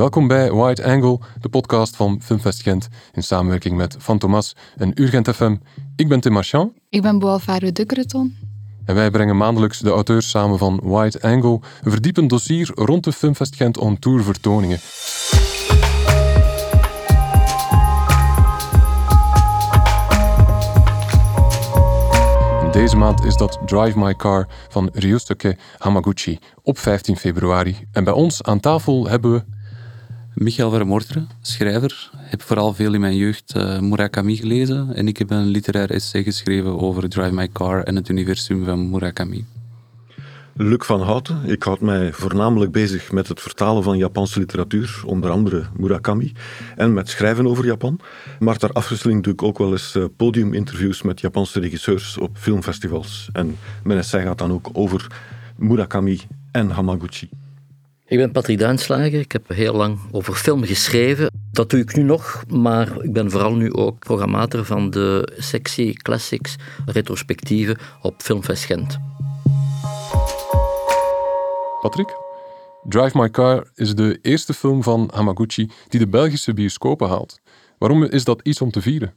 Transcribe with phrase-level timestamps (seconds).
[0.00, 5.00] Welkom bij Wide Angle, de podcast van Filmfest Gent in samenwerking met Van Thomas en
[5.02, 5.56] Urgent FM.
[5.96, 6.72] Ik ben Tim Marchand.
[6.88, 8.36] Ik ben Boalvaro de Creton.
[8.84, 13.12] En wij brengen maandelijks de auteurs samen van Wide Angle, een verdiepend dossier rond de
[13.12, 14.78] Filmfest Gent on Tour vertoningen.
[22.72, 27.76] Deze maand is dat Drive My Car van Ryusuke Hamaguchi op 15 februari.
[27.92, 29.58] En bij ons aan tafel hebben we...
[30.42, 32.10] Michael Vermorteren, schrijver.
[32.24, 34.94] Ik heb vooral veel in mijn jeugd uh, Murakami gelezen.
[34.94, 38.90] En ik heb een literair essay geschreven over Drive My Car en het universum van
[38.90, 39.44] Murakami.
[40.54, 41.44] Luc van Houten.
[41.44, 46.32] Ik houd mij voornamelijk bezig met het vertalen van Japanse literatuur, onder andere Murakami,
[46.76, 48.00] en met schrijven over Japan.
[48.38, 53.28] Maar ter afwisseling doe ik ook wel eens eh, podiuminterviews met Japanse regisseurs op filmfestivals.
[53.32, 55.06] En mijn essay gaat dan ook over
[55.56, 56.20] Murakami
[56.50, 57.28] en Hamaguchi.
[58.10, 59.20] Ik ben Patrick Duinslager.
[59.20, 61.30] Ik heb heel lang over film geschreven.
[61.50, 65.92] Dat doe ik nu nog, maar ik ben vooral nu ook programmator van de sectie
[65.92, 68.98] Classics retrospectieve op Filmfest Gent.
[71.80, 72.16] Patrick?
[72.88, 77.40] Drive My Car is de eerste film van Hamaguchi die de Belgische bioscopen haalt.
[77.78, 79.14] Waarom is dat iets om te vieren?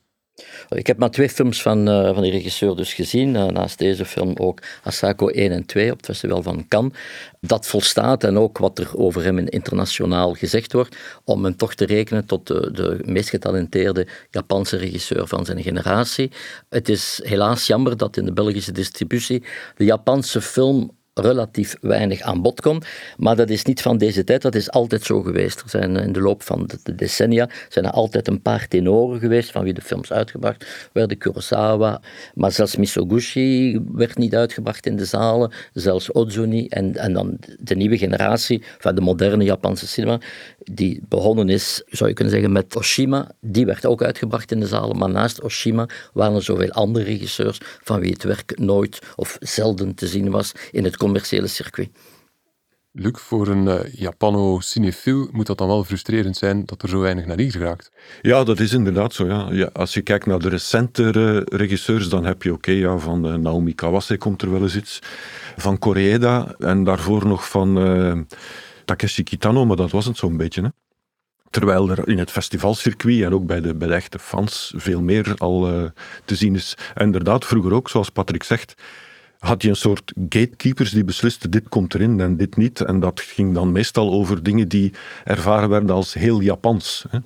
[0.70, 3.36] Ik heb maar twee films van, uh, van die regisseur dus gezien.
[3.36, 6.98] Uh, naast deze film ook Asako 1 en 2 op het festival van Cannes.
[7.40, 11.86] Dat volstaat en ook wat er over hem internationaal gezegd wordt, om hem toch te
[11.86, 16.32] rekenen tot de meest getalenteerde Japanse regisseur van zijn generatie.
[16.70, 19.44] Het is helaas jammer dat in de Belgische distributie
[19.76, 22.86] de Japanse film relatief weinig aan bod komt.
[23.18, 25.60] Maar dat is niet van deze tijd, dat is altijd zo geweest.
[25.60, 29.52] Er zijn in de loop van de decennia zijn er altijd een paar tenoren geweest
[29.52, 31.18] van wie de films uitgebracht werden.
[31.18, 32.02] Kurosawa,
[32.34, 37.76] maar zelfs Misoguchi werd niet uitgebracht in de zalen, zelfs Ozuni en, en dan de
[37.76, 40.20] nieuwe generatie van de moderne Japanse cinema,
[40.58, 43.32] die begonnen is, zou je kunnen zeggen, met Oshima.
[43.40, 47.58] Die werd ook uitgebracht in de zalen, maar naast Oshima waren er zoveel andere regisseurs
[47.62, 51.90] van wie het werk nooit of zelden te zien was in het commerciële circuit.
[52.92, 57.26] Luc, voor een uh, Japano-cinefiel moet dat dan wel frustrerend zijn dat er zo weinig
[57.26, 57.92] naar hier raakt.
[58.22, 59.26] Ja, dat is inderdaad zo.
[59.26, 59.48] Ja.
[59.52, 63.34] ja als je kijkt naar de recentere regisseurs, dan heb je oké, ja, van uh,
[63.34, 65.00] Naomi Kawase komt er wel eens iets,
[65.58, 68.20] van Koreeda en daarvoor nog van uh,
[68.86, 70.62] Takeshi Kitano, maar dat was het zo'n beetje.
[70.62, 70.70] Hè.
[71.50, 75.34] Terwijl er in het festivalcircuit en ook bij de, bij de echte fans veel meer
[75.38, 75.92] al
[76.26, 76.78] te zien is.
[76.94, 78.74] En inderdaad, vroeger ook, zoals Patrick zegt,
[79.44, 82.82] had je een soort gatekeepers die beslisten dit komt erin en dit niet.
[82.82, 84.94] En dat ging dan meestal over dingen die
[85.24, 87.06] ervaren werden als heel Japans.
[87.10, 87.20] Hè.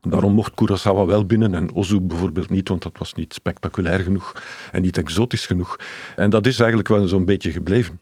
[0.00, 4.42] Daarom mocht Kurosawa wel binnen en Ozu bijvoorbeeld niet, want dat was niet spectaculair genoeg
[4.72, 5.76] en niet exotisch genoeg.
[6.16, 8.00] En dat is eigenlijk wel zo'n beetje gebleven.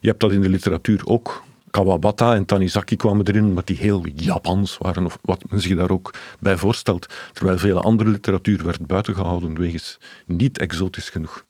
[0.00, 1.44] Je hebt dat in de literatuur ook.
[1.70, 5.90] Kawabata en Tanizaki kwamen erin, omdat die heel Japans waren, of wat men zich daar
[5.90, 7.06] ook bij voorstelt.
[7.32, 11.45] Terwijl vele andere literatuur werd buitengehouden wegens niet exotisch genoeg.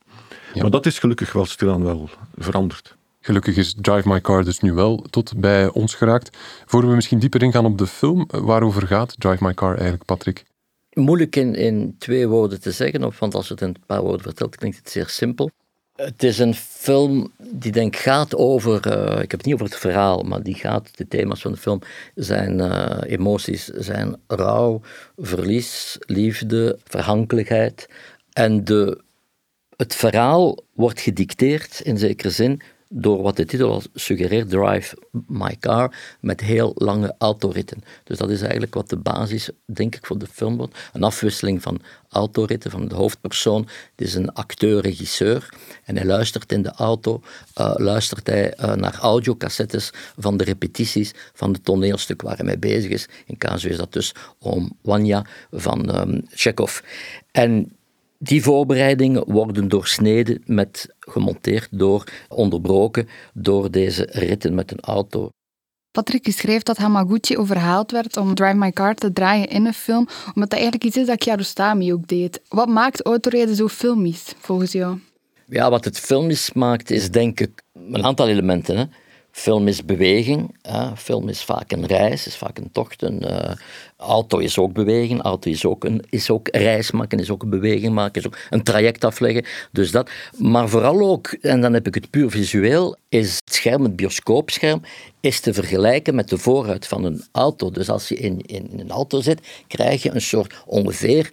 [0.63, 2.97] Maar dat is gelukkig wel stilaan wel veranderd.
[3.21, 6.37] Gelukkig is Drive My Car dus nu wel tot bij ons geraakt.
[6.67, 10.45] Voor we misschien dieper ingaan op de film, waarover gaat Drive My Car eigenlijk, Patrick?
[10.93, 14.23] Moeilijk in, in twee woorden te zeggen, want als je het in een paar woorden
[14.23, 15.51] vertelt, klinkt het zeer simpel.
[15.97, 19.67] Het is een film die denk ik gaat over, uh, ik heb het niet over
[19.67, 21.81] het verhaal, maar die gaat, de thema's van de film
[22.15, 24.81] zijn uh, emoties, zijn rouw,
[25.17, 27.89] verlies, liefde, verhankelijkheid.
[28.33, 29.05] En de
[29.77, 35.57] het verhaal wordt gedicteerd in zekere zin door wat de titel al suggereert, Drive My
[35.61, 37.83] Car, met heel lange autoritten.
[38.05, 40.79] Dus dat is eigenlijk wat de basis, denk ik, voor de film wordt.
[40.93, 43.69] Een afwisseling van autoritten, van de hoofdpersoon.
[43.97, 45.49] Het is een acteur-regisseur
[45.85, 47.23] en hij luistert in de auto,
[47.61, 52.59] uh, luistert hij uh, naar audiocassettes van de repetities van het toneelstuk waar hij mee
[52.59, 53.09] bezig is.
[53.27, 56.81] In casu is dat dus om Wanya van um, Chekhov.
[57.31, 57.76] En
[58.19, 65.31] die voorbereidingen worden doorsneden met, gemonteerd door, onderbroken door deze ritten met een auto.
[65.91, 70.09] Patrick schreef dat Hamaguchi overhaald werd om Drive My Car te draaien in een film,
[70.27, 72.41] omdat dat eigenlijk iets is dat Kiarostami ook deed.
[72.49, 74.99] Wat maakt autorijden zo filmisch, volgens jou?
[75.47, 78.77] Ja, wat het filmisch maakt, is denk ik een aantal elementen.
[78.77, 78.85] Hè.
[79.37, 80.57] Film is beweging.
[80.63, 80.97] Hè.
[80.97, 83.03] Film is vaak een reis, is vaak een tocht.
[83.03, 83.53] Een uh,
[83.97, 85.23] auto is ook beweging.
[85.23, 88.39] Auto is ook, een, is ook reis maken, is ook een beweging maken, is ook
[88.51, 89.45] een traject afleggen.
[89.73, 90.11] Dus dat.
[90.39, 94.83] Maar vooral ook, en dan heb ik het puur visueel, is het scherm, het bioscoopscherm,
[95.21, 97.71] is te vergelijken met de voorruit van een auto.
[97.71, 101.31] Dus als je in, in een auto zit, krijg je een soort ongeveer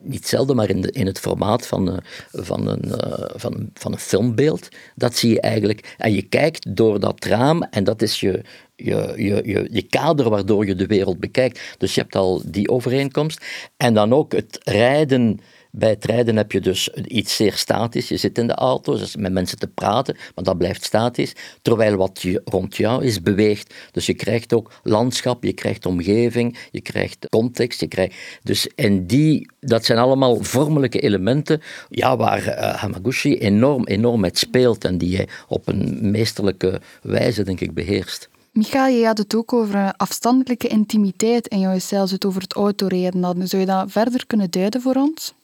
[0.00, 1.96] niet zelden, maar in, de, in het formaat van, eh,
[2.32, 4.68] van, een, uh, van, van een filmbeeld.
[4.94, 5.94] Dat zie je eigenlijk.
[5.98, 8.42] En je kijkt door dat raam en dat is je,
[8.76, 11.60] je, je, je, je kader waardoor je de wereld bekijkt.
[11.78, 13.44] Dus je hebt al die overeenkomst.
[13.76, 15.40] En dan ook het rijden
[15.76, 18.08] bij het rijden heb je dus iets zeer statisch.
[18.08, 21.32] Je zit in de auto dus met mensen te praten, maar dat blijft statisch.
[21.62, 23.74] Terwijl wat je, rond jou is beweegt.
[23.92, 27.80] Dus je krijgt ook landschap, je krijgt omgeving, je krijgt context.
[27.80, 33.84] Je krijgt, dus en die, dat zijn allemaal vormelijke elementen ja, waar uh, Hamaguchi enorm,
[33.84, 38.28] enorm met speelt en die hij op een meesterlijke wijze, denk ik, beheerst.
[38.52, 43.48] Michael, je had het ook over afstandelijke intimiteit en jou zelfs het over het autorijden.
[43.48, 45.34] Zou je dat verder kunnen duiden voor ons?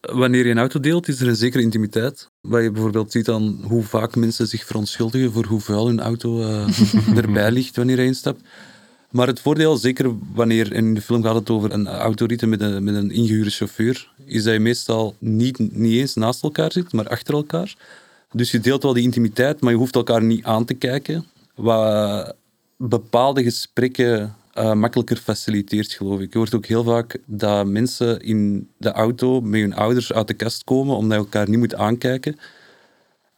[0.00, 2.30] Wanneer je een auto deelt, is er een zekere intimiteit.
[2.40, 6.40] Waar je bijvoorbeeld ziet aan hoe vaak mensen zich verontschuldigen voor hoe vuil hun auto
[6.40, 8.42] uh, erbij ligt wanneer je instapt.
[9.10, 12.84] Maar het voordeel, zeker wanneer in de film gaat het over een autorite met een,
[12.84, 17.08] met een ingehuurde chauffeur, is dat je meestal niet, niet eens naast elkaar zit, maar
[17.08, 17.76] achter elkaar.
[18.32, 21.26] Dus je deelt wel die intimiteit, maar je hoeft elkaar niet aan te kijken.
[21.54, 22.34] Wat
[22.76, 26.32] bepaalde gesprekken uh, makkelijker faciliteert, geloof ik.
[26.32, 30.34] Je hoort ook heel vaak dat mensen in de auto met hun ouders uit de
[30.34, 32.38] kast komen omdat je elkaar niet moet aankijken.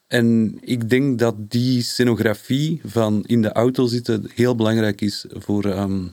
[0.06, 5.64] En ik denk dat die scenografie van in de auto zitten heel belangrijk is voor
[5.64, 6.06] ehm,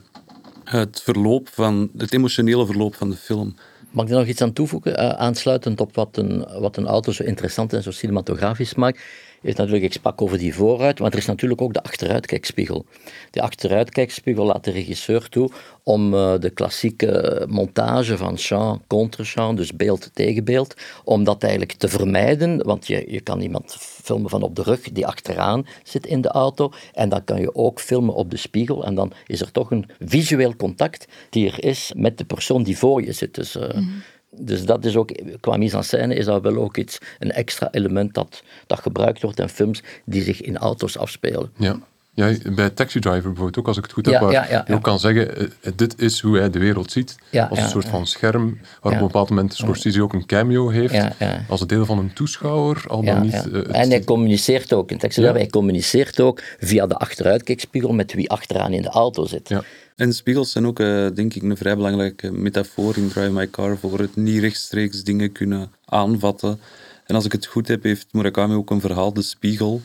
[0.64, 3.54] het verloop van, het emotionele verloop van de film.
[3.90, 4.92] Mag ik er nog iets aan toevoegen?
[4.92, 9.00] Uh, aansluitend op wat een, wat een auto zo interessant en zo cinematografisch maakt
[9.42, 12.84] is natuurlijk, ik sprak over die vooruit, maar er is natuurlijk ook de achteruitkijkspiegel.
[13.30, 15.50] De achteruitkijkspiegel laat de regisseur toe
[15.82, 21.72] om uh, de klassieke montage van champ, contre-champ, dus beeld tegen beeld, om dat eigenlijk
[21.72, 26.06] te vermijden, want je, je kan iemand filmen van op de rug die achteraan zit
[26.06, 29.40] in de auto, en dan kan je ook filmen op de spiegel, en dan is
[29.40, 33.34] er toch een visueel contact die er is met de persoon die voor je zit.
[33.34, 34.02] Dus, mm -hmm.
[34.36, 35.10] Dus dat is ook,
[35.40, 39.22] qua mise en scène is dat wel ook iets, een extra element dat, dat gebruikt
[39.22, 41.52] wordt in films die zich in auto's afspelen.
[41.56, 41.78] Ja.
[42.12, 44.74] Ja, bij Taxi Driver bijvoorbeeld ook, als ik het goed heb, waar ja, ja, je
[44.74, 47.16] ook kan zeggen, eh, eh, dit is hoe hij de wereld ziet.
[47.48, 51.04] als een soort van scherm, waar op een bepaald moment Scorsese ook een cameo heeft,
[51.48, 53.46] als een deel van een toeschouwer, al dan niet...
[53.52, 58.12] Uh, en hij communiceert ook, in Taxi Driver, hij communiceert ook via de achteruitkijkspiegel met
[58.12, 59.50] wie achteraan in de auto zit.
[59.96, 63.76] En spiegels zijn ook, uh, denk ik, een vrij belangrijke metafoor in Drive My Car
[63.78, 66.60] voor het niet rechtstreeks dingen kunnen aanvatten.
[67.06, 69.80] En als ik het goed heb, heeft Murakami ook een verhaal, De Spiegel,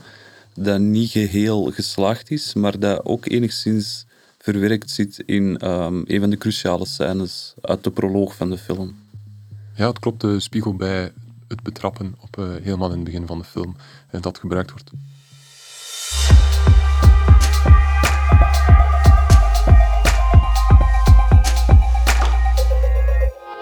[0.56, 4.06] dat niet geheel geslaagd is, maar dat ook enigszins
[4.38, 8.96] verwerkt zit in um, een van de cruciale scènes uit de proloog van de film.
[9.76, 11.12] Ja, het klopt, de spiegel bij
[11.48, 13.76] het betrappen op uh, helemaal in het begin van de film
[14.10, 14.92] en dat gebruikt wordt.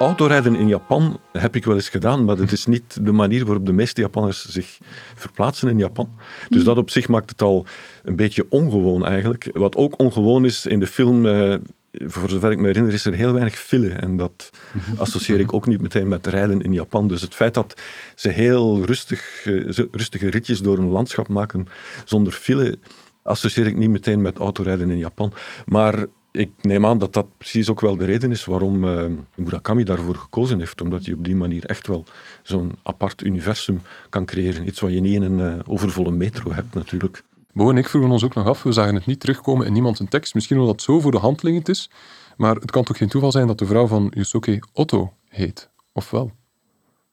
[0.04, 3.66] Autorijden in Japan heb ik wel eens gedaan, maar het is niet de manier waarop
[3.66, 4.78] de meeste Japanners zich
[5.16, 6.10] verplaatsen in Japan.
[6.50, 6.66] Dus hmm.
[6.66, 7.66] dat op zich maakt het al
[8.04, 9.50] een beetje ongewoon eigenlijk.
[9.54, 11.56] Wat ook ongewoon is in de film, eh,
[11.92, 13.90] voor zover ik me herinner, is er heel weinig file.
[13.90, 15.00] En dat mhm.
[15.00, 17.08] associeer ik ook niet meteen met rijden in Japan.
[17.08, 17.82] Dus het feit dat
[18.16, 21.68] ze heel rustig, uh, rustige ritjes door een landschap maken
[22.06, 22.78] zonder file,
[23.24, 25.34] associeer ik niet meteen met autorijden in Japan.
[25.66, 29.83] Maar ik neem aan dat dat precies ook wel de reden is waarom uh, Murakami
[29.83, 30.81] daarvoor gekozen heeft.
[30.81, 32.06] Omdat hij op die manier echt wel
[32.44, 34.68] zo'n apart universum kan creëren.
[34.68, 37.24] Iets wat je niet in een uh, overvolle metro hebt natuurlijk.
[37.51, 39.97] Bo en ik vroegen ons ook nog af, we zagen het niet terugkomen in niemand
[39.97, 40.33] zijn tekst.
[40.33, 41.89] Misschien omdat het zo voor de hand liggend is.
[42.38, 45.69] Maar het kan toch geen toeval zijn dat de vrouw van Yusuke Otto heet?
[45.92, 46.31] Of wel?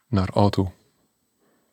[0.08, 0.72] Naar auto.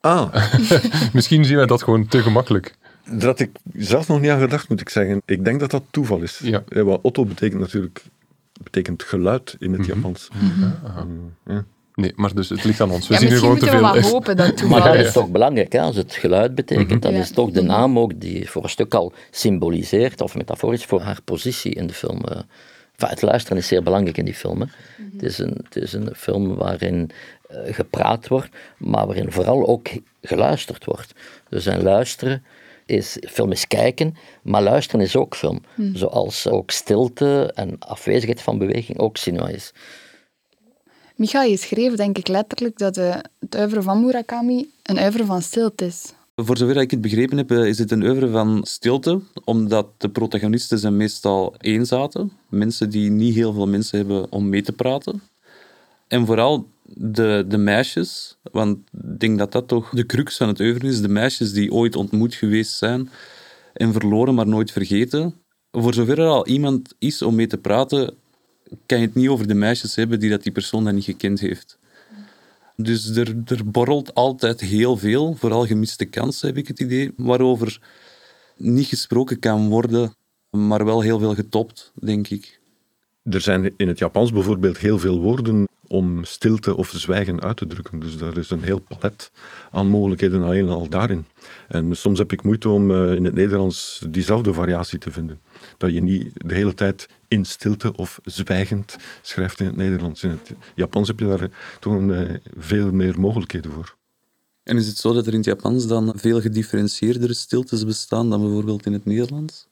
[0.01, 0.33] Ah.
[1.13, 2.76] Misschien zien wij dat gewoon te gemakkelijk.
[3.09, 5.21] Daar had ik zelf nog niet aan gedacht, moet ik zeggen.
[5.25, 6.39] Ik denk dat dat toeval is.
[6.43, 6.63] Ja.
[6.67, 8.03] ja wat Otto betekent natuurlijk
[8.63, 9.95] betekent geluid in het mm -hmm.
[9.95, 10.29] Japans.
[10.33, 11.33] Mm -hmm.
[11.45, 11.65] ja.
[11.95, 13.07] Nee, maar dus het ligt aan ons.
[13.07, 13.91] We ja, zien nu gewoon te veel.
[13.91, 15.79] We hopen dat maar dat is toch belangrijk, hè?
[15.79, 16.99] als het geluid betekent, mm -hmm.
[16.99, 21.01] dan is toch de naam ook die voor een stuk al symboliseert, of metaforisch, voor
[21.01, 22.23] haar positie in de film.
[22.23, 22.45] Enfin,
[23.09, 24.61] het luisteren is zeer belangrijk in die film.
[24.61, 24.67] Hè.
[25.13, 27.09] het, is een, het is een film waarin
[27.51, 29.87] uh, gepraat wordt, maar waarin vooral ook
[30.21, 31.13] geluisterd wordt.
[31.49, 32.43] Dus en luisteren
[32.87, 35.61] is, film is kijken, maar luisteren is ook film.
[35.75, 35.95] Hmm.
[35.95, 39.73] Zoals ook stilte en afwezigheid van beweging ook cinema is.
[41.15, 45.41] Micha, je schreef denk ik letterlijk dat de, het oeuvre van Murakami een oeuvre van
[45.41, 46.13] stilte is.
[46.35, 50.79] Voor zover ik het begrepen heb, is het een oeuvre van stilte, omdat de protagonisten
[50.79, 52.31] zijn meestal eenzaten.
[52.49, 55.21] Mensen die niet heel veel mensen hebben om mee te praten.
[56.07, 60.59] En vooral de, de meisjes, want ik denk dat dat toch de crux van het
[60.59, 63.09] oeuvre is, de meisjes die ooit ontmoet geweest zijn
[63.73, 65.35] en verloren, maar nooit vergeten.
[65.71, 68.13] Voor zover er al iemand is om mee te praten,
[68.85, 71.39] kan je het niet over de meisjes hebben die dat die persoon dan niet gekend
[71.39, 71.77] heeft.
[72.75, 77.81] Dus er, er borrelt altijd heel veel, vooral gemiste kansen heb ik het idee, waarover
[78.55, 80.15] niet gesproken kan worden,
[80.49, 82.59] maar wel heel veel getopt, denk ik.
[83.23, 87.67] Er zijn in het Japans bijvoorbeeld heel veel woorden om stilte of zwijgen uit te
[87.67, 87.99] drukken.
[87.99, 89.31] Dus daar is een heel palet
[89.71, 91.25] aan mogelijkheden alleen al daarin.
[91.67, 95.39] En soms heb ik moeite om eh, in het Nederlands diezelfde variatie te vinden.
[95.77, 100.23] Dat je niet de hele tijd in stilte of zwijgend schrijft in het Nederlands.
[100.23, 103.95] In het Japans heb je daar toch een, eh, veel meer mogelijkheden voor.
[104.63, 108.41] En is het zo dat er in het Japans dan veel gedifferentieerdere stiltes bestaan dan
[108.41, 109.67] bijvoorbeeld in het Nederlands?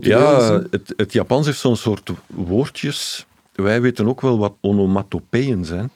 [0.00, 3.26] ja, het, het Japans heeft zo'n soort woordjes.
[3.62, 5.90] Wij weten ook wel wat onomatopeeën zijn.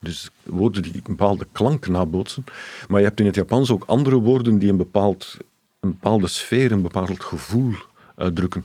[0.00, 2.44] Dus woorden die een bepaalde klank nabootsen.
[2.88, 5.36] Maar je hebt in het Japans ook andere woorden die een, bepaald,
[5.80, 7.72] een bepaalde sfeer, een bepaald gevoel
[8.16, 8.64] uitdrukken.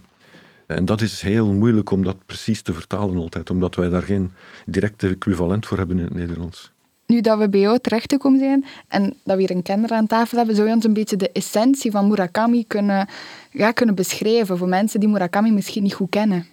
[0.66, 4.32] En dat is heel moeilijk om dat precies te vertalen altijd, omdat wij daar geen
[4.66, 6.72] directe equivalent voor hebben in het Nederlands.
[7.06, 10.38] Nu dat we bij jou terechtgekomen zijn en dat we hier een kenner aan tafel
[10.38, 13.08] hebben, zou je ons een beetje de essentie van Murakami kunnen,
[13.52, 16.48] ja, kunnen beschrijven voor mensen die Murakami misschien niet goed kennen?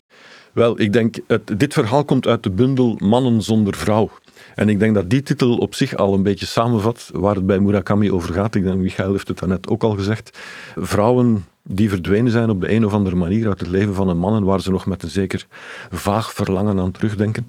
[0.56, 1.16] Wel, ik denk,
[1.56, 4.10] dit verhaal komt uit de bundel Mannen zonder vrouw.
[4.54, 7.60] En ik denk dat die titel op zich al een beetje samenvat waar het bij
[7.60, 8.54] Murakami over gaat.
[8.54, 10.38] Ik denk, Michael heeft het daarnet ook al gezegd.
[10.76, 14.18] Vrouwen die verdwenen zijn op de een of andere manier uit het leven van een
[14.18, 15.46] man en waar ze nog met een zeker
[15.90, 17.46] vaag verlangen aan terugdenken.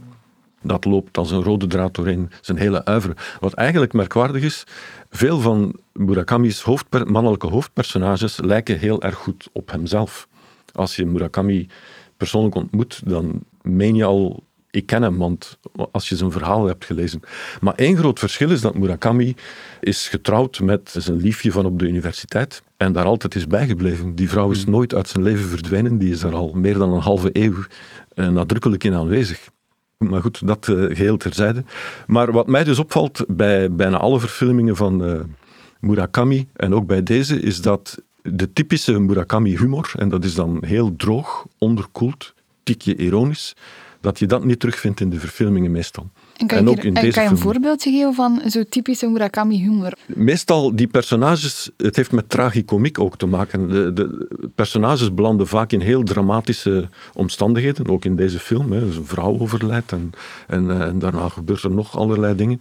[0.61, 3.15] Dat loopt als een rode draad doorheen zijn hele uiveren.
[3.39, 4.63] Wat eigenlijk merkwaardig is,
[5.09, 6.65] veel van Murakami's
[7.05, 10.27] mannelijke hoofdpersonages lijken heel erg goed op hemzelf.
[10.73, 11.67] Als je Murakami
[12.17, 15.57] persoonlijk ontmoet, dan meen je al, ik ken hem, want
[15.91, 17.21] als je zijn verhaal hebt gelezen.
[17.61, 19.35] Maar één groot verschil is dat Murakami
[19.79, 24.15] is getrouwd met zijn liefje van op de universiteit en daar altijd is bijgebleven.
[24.15, 24.71] Die vrouw is hmm.
[24.71, 27.55] nooit uit zijn leven verdwenen, die is er al meer dan een halve eeuw
[28.13, 29.49] eh, nadrukkelijk in aanwezig.
[29.97, 31.63] Maar goed, dat uh, geheel terzijde.
[32.07, 35.19] Maar wat mij dus opvalt bij bijna alle verfilmingen van uh,
[35.79, 40.95] Murakami, en ook bij deze, is dat de typische Murakami-humor, en dat is dan heel
[40.95, 43.55] droog, onderkoeld, tikje ironisch,
[44.01, 46.09] dat je dat niet terugvindt in de verfilmingen meestal.
[46.37, 49.93] En kan, je, ook in deze kan je een voorbeeldje geven van zo'n typische Murakami-humor?
[50.05, 53.69] Meestal, die personages, het heeft met tragicomiek ook te maken.
[53.69, 58.71] De, de personages belanden vaak in heel dramatische omstandigheden, ook in deze film.
[58.71, 58.85] Hè.
[58.85, 60.11] Dus een vrouw overlijdt en,
[60.47, 62.59] en, eh, en, daarna gebeurt er nog allerlei dingen.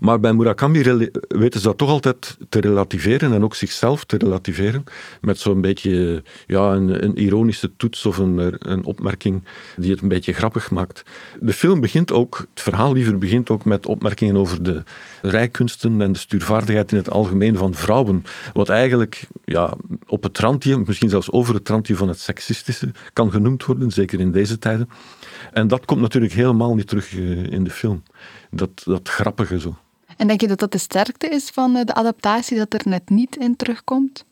[0.00, 0.82] Maar bij Murakami
[1.28, 4.84] weten ze dat toch altijd te relativeren en ook zichzelf te relativeren
[5.20, 9.42] met zo'n beetje ja, een, een, ironische toets of een, een opmerking
[9.76, 11.02] die het een beetje grappig maakt.
[11.40, 14.82] De film begint ook, het verhaal liever begint ook met opmerkingen over de
[15.22, 18.24] rijkunsten en de stuurvaardigheid in het algemeen van vrouwen.
[18.52, 19.74] Wat eigenlijk ja,
[20.06, 24.20] op het randje, misschien zelfs over het randje van het seksistische kan genoemd worden, zeker
[24.20, 24.88] in deze tijden.
[25.52, 28.02] En dat komt natuurlijk helemaal niet terug eh, in de film.
[28.50, 29.76] Dat, dat grappige zo.
[30.16, 33.08] En denk je dat dat de sterkte is van eh, de adaptatie, dat er net
[33.08, 34.24] niet in terugkomt?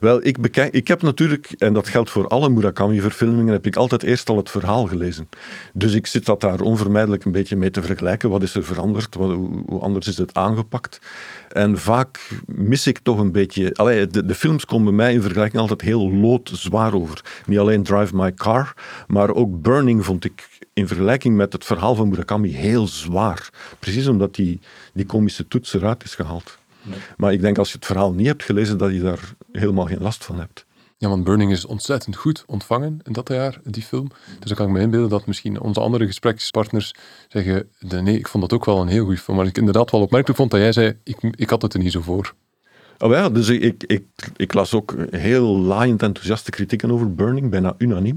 [0.00, 4.02] Wel, ik, bekijk, ik heb natuurlijk, en dat geldt voor alle Murakami-verfilmingen, heb ik altijd
[4.02, 5.28] eerst al het verhaal gelezen.
[5.72, 8.30] Dus ik zit dat daar onvermijdelijk een beetje mee te vergelijken.
[8.30, 9.14] Wat is er veranderd?
[9.14, 9.30] Wat,
[9.66, 11.00] hoe anders is het aangepakt?
[11.48, 13.74] En vaak mis ik toch een beetje...
[13.74, 17.24] Allee, de, de, films komen bij mij in vergelijking altijd heel loodzwaar over.
[17.46, 18.74] Niet alleen Drive My Car,
[19.06, 23.50] maar ook Burning vond ik in vergelijking met het verhaal van Murakami heel zwaar.
[23.78, 24.60] Precies omdat die,
[24.92, 26.58] die komische toets eruit is gehaald.
[27.16, 30.02] Maar ik denk als je het verhaal niet hebt gelezen, dat je daar helemaal geen
[30.02, 30.66] last van hebt.
[30.98, 34.08] Ja, want Burning is ontzettend goed ontvangen in dat jaar, die film.
[34.38, 36.94] Dus dan kan ik me inbeelden dat misschien onze andere gesprekspartners
[37.28, 39.36] zeggen, nee, ik vond dat ook wel een heel goed film.
[39.36, 41.92] Maar ik inderdaad wel opmerkelijk vond dat jij zei, ik, ik had het er niet
[41.92, 42.34] zo voor.
[42.98, 44.04] Oh ja, dus ik, ik,
[44.36, 48.16] ik, las ook heel laaiend enthousiaste kritieken over Burning, bijna unaniem.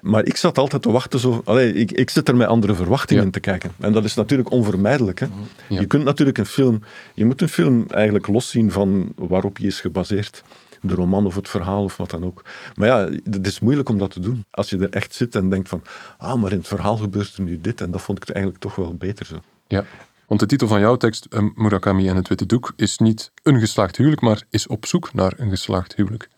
[0.00, 1.20] Maar ik zat altijd te wachten.
[1.20, 3.72] Zo, allee, ik, ik zit er met andere verwachtingen te kijken.
[3.78, 5.20] En dat is natuurlijk onvermijdelijk.
[5.20, 5.26] Hè?
[5.68, 6.82] Je kunt natuurlijk een film...
[7.14, 10.42] Je moet een film eigenlijk loszien van waarop hij is gebaseerd.
[10.82, 12.44] De roman of het verhaal of wat dan ook.
[12.74, 14.44] Maar ja, het is moeilijk om dat te doen.
[14.50, 15.82] Als je er echt zit en denkt van...
[16.18, 17.80] Ah, maar in het verhaal gebeurt er nu dit.
[17.80, 19.40] En dat vond ik eigenlijk toch wel beter zo.
[19.66, 19.84] Ja,
[20.30, 23.60] want de titel van jouw tekst, eh, Murakami en het Witte Doek, is niet een
[23.60, 26.28] geslaagd huwelijk, maar is op zoek naar een geslaagd huwelijk.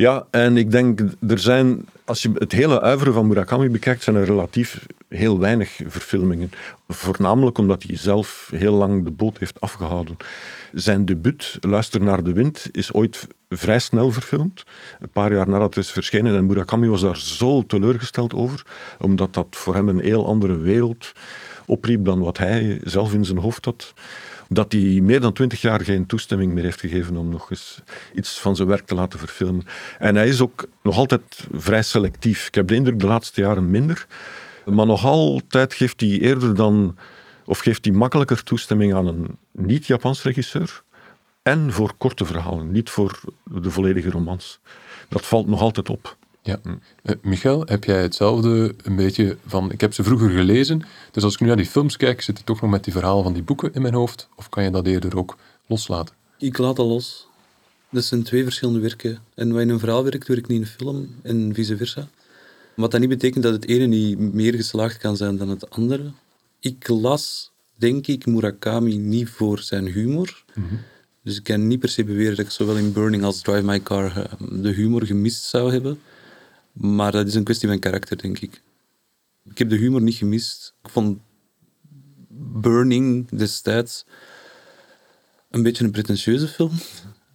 [0.00, 4.16] Ja, en ik denk, er zijn, als je het hele uiveren van Murakami bekijkt, zijn
[4.16, 6.50] er relatief heel weinig verfilmingen.
[6.88, 10.16] Voornamelijk omdat hij zelf heel lang de boot heeft afgehouden.
[10.72, 14.64] Zijn debuut, Luister naar de wind, is ooit vrij snel verfilmd.
[15.00, 16.36] Een paar jaar nadat het is verschenen.
[16.36, 18.62] En Murakami was daar zo teleurgesteld over,
[18.98, 21.12] omdat dat voor hem een heel andere wereld
[21.66, 23.94] opriep dan wat hij zelf in zijn hoofd had
[24.52, 27.82] dat hij meer dan twintig jaar geen toestemming meer heeft gegeven om nog eens
[28.14, 29.62] iets van zijn werk te laten verfilmen.
[29.98, 32.46] En hij is ook nog altijd vrij selectief.
[32.46, 34.06] Ik heb de indruk de laatste jaren minder.
[34.64, 36.96] Maar nog altijd geeft hij eerder dan,
[37.44, 40.82] of geeft hij makkelijker toestemming aan een niet-Japans regisseur.
[41.42, 44.60] En voor korte verhalen, niet voor de volledige romans.
[45.08, 46.16] Dat valt nog altijd op.
[46.42, 46.60] Ja.
[46.62, 49.72] Uh, Michael, heb jij hetzelfde een beetje van...
[49.72, 52.44] Ik heb ze vroeger gelezen, dus als ik nu naar die films kijk, zit ik
[52.44, 54.28] toch nog met die verhalen van die boeken in mijn hoofd?
[54.36, 56.14] Of kan je dat eerder ook loslaten?
[56.38, 57.28] Ik laat dat los.
[57.90, 59.18] Dat zijn twee verschillende werken.
[59.34, 62.08] En wat in een verhaal werkt, werkt niet in een film en vice versa.
[62.76, 66.10] Wat dat niet betekent dat het ene niet meer geslaagd kan zijn dan het andere.
[66.60, 70.44] Ik las, denk ik, Murakami niet voor zijn humor.
[70.54, 70.74] Mhm.
[71.22, 73.80] Dus ik kan niet per se beweren dat ik zowel in Burning als Drive My
[73.80, 76.00] Car eh, de humor gemist zou hebben.
[76.72, 78.62] Maar dat is een kwestie van karakter, denk ik.
[79.44, 80.74] Ik heb de humor niet gemist.
[80.82, 81.18] Ik vond
[82.38, 84.04] Burning destijds
[85.50, 86.72] een beetje een pretentieuze film.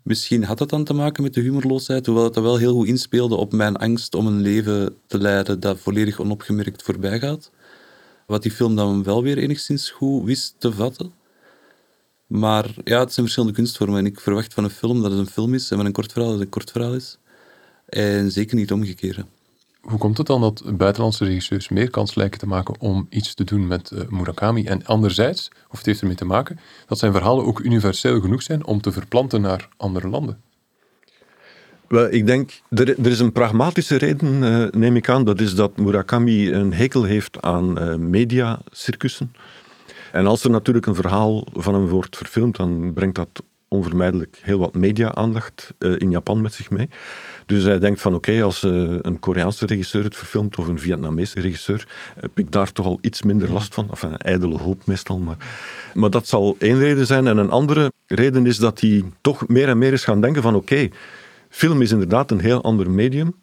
[0.03, 3.35] Misschien had dat dan te maken met de humorloosheid, hoewel het wel heel goed inspeelde
[3.35, 7.51] op mijn angst om een leven te leiden dat volledig onopgemerkt voorbij gaat.
[8.27, 11.13] Wat die film dan wel weer enigszins goed wist te vatten.
[12.27, 15.27] Maar ja, het zijn verschillende kunstvormen en ik verwacht van een film dat het een
[15.27, 17.17] film is en van een kort verhaal dat het een kort verhaal is.
[17.85, 19.23] En zeker niet omgekeerd.
[19.81, 23.43] Hoe komt het dan dat buitenlandse regisseurs meer kans lijken te maken om iets te
[23.43, 24.63] doen met uh, Murakami?
[24.63, 28.65] En anderzijds, of het heeft ermee te maken, dat zijn verhalen ook universeel genoeg zijn
[28.65, 30.41] om te verplanten naar andere landen?
[31.87, 35.23] Wel, ik denk, er, er is een pragmatische reden, uh, neem ik aan.
[35.23, 39.33] Dat is dat Murakami een hekel heeft aan uh, mediacircussen.
[40.11, 44.59] En als er natuurlijk een verhaal van hem wordt verfilmd, dan brengt dat onvermijdelijk heel
[44.59, 46.89] wat media-aandacht in Japan met zich mee.
[47.45, 51.39] Dus hij denkt van oké, als uh, een Koreaanse regisseur het verfilmt of een Vietnamese
[51.39, 51.87] regisseur,
[52.19, 53.89] heb ik daar toch al iets minder last van.
[53.89, 55.19] Enfin, een ijdele hoop meestal.
[55.19, 55.37] Maar,
[55.93, 57.27] maar dat zal één reden zijn.
[57.27, 60.55] En een andere reden is dat hij toch meer en meer is gaan denken van
[60.55, 60.89] oké,
[61.49, 63.35] film is inderdaad een heel ander medium.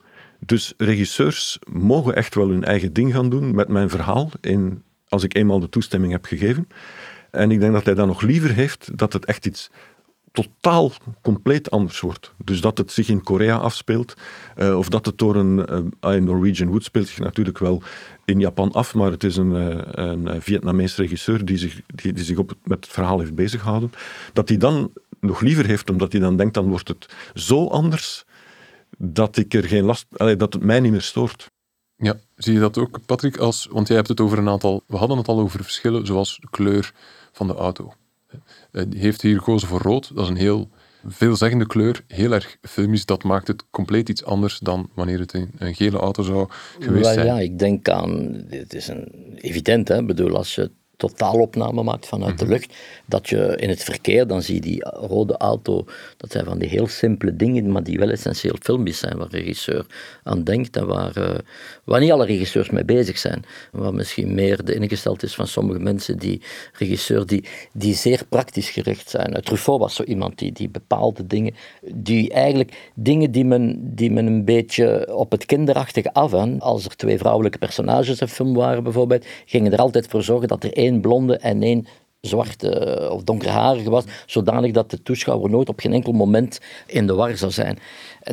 [0.47, 5.23] Dus regisseurs mogen echt wel hun eigen ding gaan doen met mijn verhaal, in, als
[5.25, 6.69] ik eenmaal de toestemming heb gegeven.
[7.31, 9.71] En ik denk dat hij dan nog liever heeft dat het echt iets
[10.33, 12.33] totaal compleet anders wordt.
[12.45, 14.15] Dus dat het zich in Korea afspeelt,
[14.57, 17.83] uh, of dat het door een uh, Norwegian Wood speelt zich natuurlijk wel
[18.25, 22.39] in Japan af, maar het is een, uh, een Vietnamese regisseur die zich, die, zich
[22.39, 23.93] op met het verhaal heeft beziggehouden,
[24.33, 28.25] dat hij dan nog liever heeft, omdat hij dan denkt, dan wordt het zo anders,
[28.99, 31.51] dat ik er geen last, dat het mij niet meer stoort.
[31.97, 33.37] Ja, zie je dat ook, Patrick?
[33.37, 36.39] Als, want jij hebt het over een aantal, we hadden het al over verschillen, zoals
[36.41, 36.93] de kleur
[37.33, 37.95] van de auto.
[38.73, 40.11] Uh, heeft hier gekozen voor rood.
[40.15, 40.69] Dat is een heel
[41.07, 43.07] veelzeggende kleur, heel erg filmisch.
[43.07, 47.13] Dat maakt het compleet iets anders dan wanneer het een, een gele auto zou geweest
[47.13, 47.27] zijn.
[47.27, 49.99] Ja, ik denk aan, het is een, evident, hè?
[49.99, 50.71] Ik bedoel, als je
[51.09, 52.53] totaalopname maakt vanuit de mhm.
[52.53, 52.75] lucht,
[53.07, 55.85] dat je in het verkeer, dan zie je die rode auto,
[56.17, 59.87] dat zijn van die heel simpele dingen, maar die wel essentieel filmisch zijn, waar regisseur
[60.23, 61.39] aan denkt en waar, uh,
[61.85, 63.45] waar niet alle regisseurs mee bezig zijn.
[63.73, 68.71] Waar misschien meer de ingesteld is van sommige mensen, die regisseur, die, die zeer praktisch
[68.71, 69.43] gericht zijn.
[69.43, 71.55] Truffaut was zo iemand die, die bepaalde dingen,
[71.95, 76.97] die eigenlijk dingen die men, die men een beetje op het kinderachtige af, als er
[76.97, 80.92] twee vrouwelijke personages in film waren bijvoorbeeld, gingen er altijd voor zorgen dat er één
[81.01, 81.87] blonde en één
[82.29, 87.07] zwarte eh, of donkerharige was, zodanig dat de toeschouwer nooit op geen enkel moment in
[87.07, 87.79] de war zou zijn.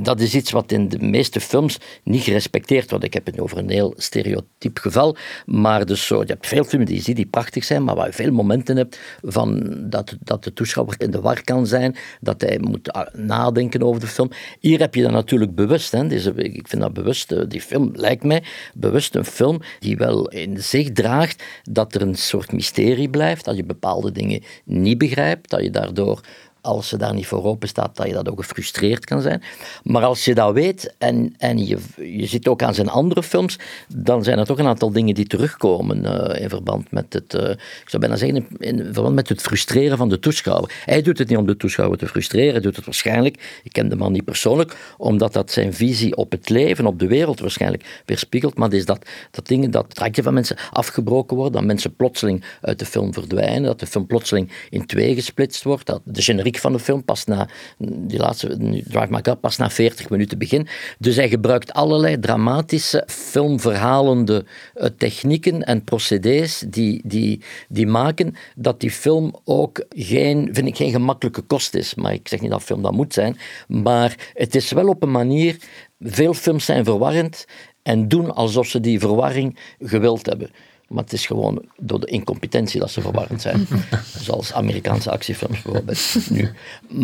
[0.01, 3.05] Dat is iets wat in de meeste films niet gerespecteerd wordt.
[3.05, 6.85] Ik heb het over een heel stereotyp geval, maar dus zo, je hebt veel films
[6.85, 10.43] die je ziet die prachtig zijn, maar waar je veel momenten hebt van dat, dat
[10.43, 14.29] de toeschouwer in de war kan zijn, dat hij moet ah, nadenken over de film.
[14.59, 15.91] Hier heb je dat natuurlijk bewust.
[15.91, 16.07] Hè.
[16.07, 20.27] Deze, ik vind dat bewust, eh, die film lijkt mij bewust een film die wel
[20.27, 25.49] in zich draagt dat er een soort mysterie blijft, dat je bepaalde dingen niet begrijpt,
[25.49, 26.21] dat je daardoor
[26.69, 29.41] als ze daar niet voor open staat, dat je dat ook gefrustreerd kan zijn.
[29.83, 33.59] Maar als je dat weet en, en je, je zit ook aan zijn andere films,
[33.95, 37.49] dan zijn er toch een aantal dingen die terugkomen uh, in verband met het, uh,
[37.49, 40.71] ik zou bijna zeggen, in, verband met het frustreren van de toeschouwer.
[40.85, 43.89] Hij doet het niet om de toeschouwer te frustreren, hij doet het waarschijnlijk, ik ken
[43.89, 48.01] de man niet persoonlijk, omdat dat zijn visie op het leven, op de wereld waarschijnlijk
[48.05, 48.57] weerspiegelt.
[48.57, 52.79] Maar is dat, dat dingen, dat traktje van mensen afgebroken worden, dat mensen plotseling uit
[52.79, 56.71] de film verdwijnen, dat de film plotseling in twee gesplitst wordt, dat de generiek van
[56.71, 60.67] de film pas na, die laatste, Drive My Car, pas na 40 minuten begin.
[60.99, 64.45] Dus hij gebruikt allerlei dramatische filmverhalende
[64.75, 70.75] uh, technieken en procedés die, die, die maken dat die film ook geen, vind ik,
[70.75, 71.95] geen gemakkelijke kost is.
[71.95, 75.11] Maar ik zeg niet dat film dat moet zijn, maar het is wel op een
[75.11, 75.57] manier,
[75.99, 77.45] veel films zijn verwarrend
[77.83, 80.49] en doen alsof ze die verwarring gewild hebben.
[80.89, 83.67] Maar het is gewoon door de incompetentie dat ze verwarrend zijn.
[84.25, 86.49] Zoals Amerikaanse actiefilms bijvoorbeeld nu.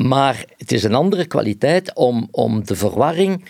[0.06, 3.43] Maar het is een andere kwaliteit om, om de verwarring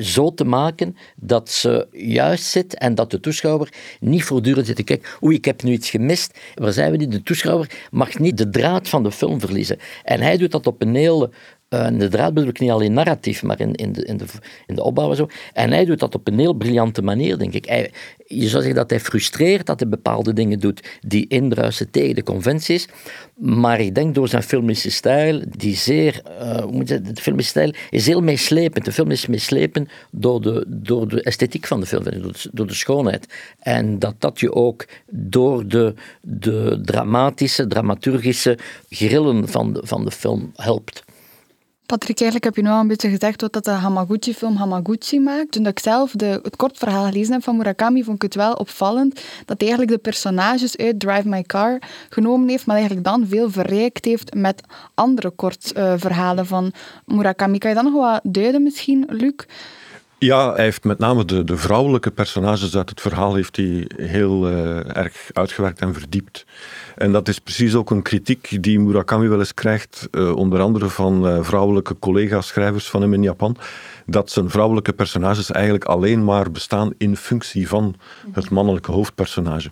[0.00, 4.82] zo te maken dat ze juist zit en dat de toeschouwer niet voortdurend zit te
[4.82, 6.38] kijken, oei, ik heb nu iets gemist.
[6.54, 7.12] Waar zijn we niet?
[7.12, 9.78] De toeschouwer mag niet de draad van de film verliezen.
[10.02, 11.30] En hij doet dat op een hele
[11.74, 14.24] uh, de draad bedoel ik niet alleen narratief, maar in, in, de, in, de,
[14.66, 15.28] in de opbouw en zo.
[15.52, 17.64] En hij doet dat op een heel briljante manier, denk ik.
[17.64, 17.90] Hij,
[18.26, 22.22] je zou zeggen dat hij frustreert dat hij bepaalde dingen doet die indruisen tegen de
[22.22, 22.88] conventies.
[23.34, 27.50] Maar ik denk door zijn filmische stijl, die zeer, uh, hoe moet je, de filmische
[27.50, 28.84] stijl is heel meeslepend.
[28.84, 32.04] De film is meeslepend door de, door de esthetiek van de film,
[32.52, 33.26] door de, schoonheid.
[33.58, 38.58] En dat dat je ook door de, de dramatische, dramaturgische
[38.88, 41.04] grillen van van de film helpt.
[41.92, 45.52] Patrick, eigenlijk heb je nu al een beetje gezegd wat dat de Hamaguchi-film Hamaguchi maakt.
[45.52, 49.14] Toen ik zelf het kort verhaal gelezen heb van Murakami, vond ik het wel opvallend
[49.44, 51.78] dat hij eigenlijk de personages uit Drive My Car
[52.08, 54.62] genomen heeft, maar eigenlijk dan veel verrijkt heeft met
[54.94, 56.72] andere kort uh, verhalen van
[57.06, 57.58] Murakami.
[57.58, 59.34] Kan je dat nog wat duiden misschien, Luc?
[60.22, 64.50] Ja, hij heeft met name de, de vrouwelijke personages uit het verhaal heeft hij heel
[64.50, 66.46] uh, erg uitgewerkt en verdiept.
[66.96, 70.88] En dat is precies ook een kritiek die Murakami wel eens krijgt, uh, onder andere
[70.88, 73.56] van uh, vrouwelijke collega-schrijvers van hem in Japan,
[74.06, 77.94] dat zijn vrouwelijke personages eigenlijk alleen maar bestaan in functie van
[78.32, 79.70] het mannelijke hoofdpersonage.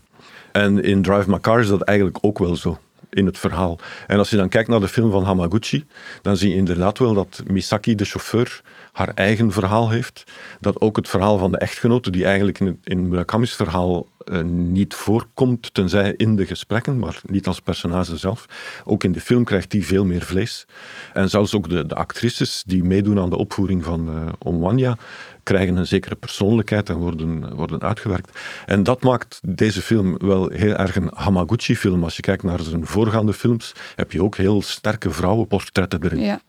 [0.52, 2.78] En in Drive My Car is dat eigenlijk ook wel zo
[3.10, 3.78] in het verhaal.
[4.06, 5.84] En als je dan kijkt naar de film van Hamaguchi,
[6.22, 10.24] dan zie je inderdaad wel dat Misaki, de chauffeur, haar eigen verhaal heeft.
[10.61, 14.94] Dat ook het verhaal van de echtgenote, die eigenlijk in, in Murakami's verhaal uh, niet
[14.94, 18.46] voorkomt, tenzij in de gesprekken, maar niet als personage zelf.
[18.85, 20.66] Ook in de film krijgt die veel meer vlees.
[21.12, 24.96] En zelfs ook de, de actrices die meedoen aan de opvoering van uh, Omwanya,
[25.50, 28.38] krijgen een zekere persoonlijkheid en worden, worden uitgewerkt.
[28.66, 32.04] En dat maakt deze film wel heel erg een Hamaguchi-film.
[32.04, 36.20] Als je kijkt naar zijn voorgaande films, heb je ook heel sterke vrouwenportretten erin.
[36.20, 36.40] Ja.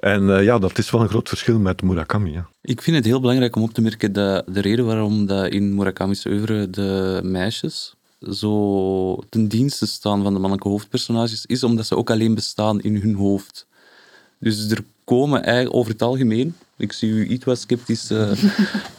[0.00, 2.32] En uh, ja, dat is wel een groot verschil met Murakami.
[2.32, 2.48] Ja.
[2.62, 5.74] Ik vind het heel belangrijk om op te merken dat de reden waarom dat in
[5.74, 11.96] Murakami's oeuvre de meisjes zo ten dienste staan van de mannelijke hoofdpersonages, is omdat ze
[11.96, 13.66] ook alleen bestaan in hun hoofd.
[14.38, 18.30] Dus er komen over het algemeen, ik zie u iets wat sceptisch uh,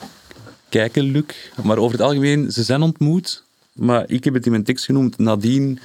[0.69, 1.25] kijken, Luc,
[1.63, 3.43] maar over het algemeen, ze zijn ontmoet,
[3.73, 5.79] maar ik heb het in mijn tekst genoemd, nadien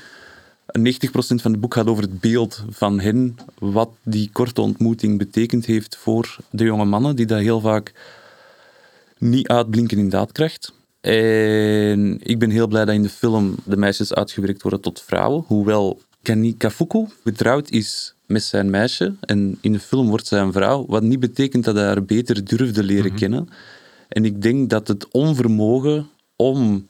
[0.78, 0.80] 90%
[1.12, 5.96] van het boek gaat over het beeld van hen, wat die korte ontmoeting betekend heeft
[5.96, 7.92] voor de jonge mannen, die dat heel vaak
[9.18, 10.72] niet uitblinken in daadkracht.
[11.00, 15.44] En ik ben heel blij dat in de film de meisjes uitgewerkt worden tot vrouwen,
[15.46, 20.52] hoewel Kani Kafuku getrouwd is met zijn meisje en in de film wordt zij een
[20.52, 23.18] vrouw, wat niet betekent dat hij haar beter durfde leren mhm.
[23.18, 23.48] kennen.
[24.08, 26.88] En ik denk dat het onvermogen om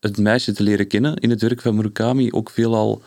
[0.00, 3.02] het meisje te leren kennen in het werk van Murakami ook veelal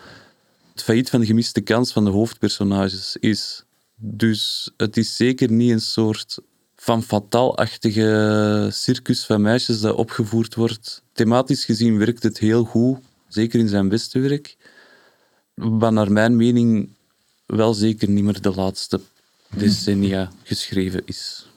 [0.71, 3.63] het failliet van de gemiste kans van de hoofdpersonages is.
[3.95, 6.39] Dus het is zeker niet een soort
[6.75, 11.03] van fataalachtige circus van meisjes dat opgevoerd wordt.
[11.13, 14.57] Thematisch gezien werkt het heel goed, zeker in zijn beste werk.
[15.53, 16.89] Wat naar mijn mening
[17.55, 18.99] wel zeker niet meer de laatste
[19.55, 21.50] decennia geschreven is.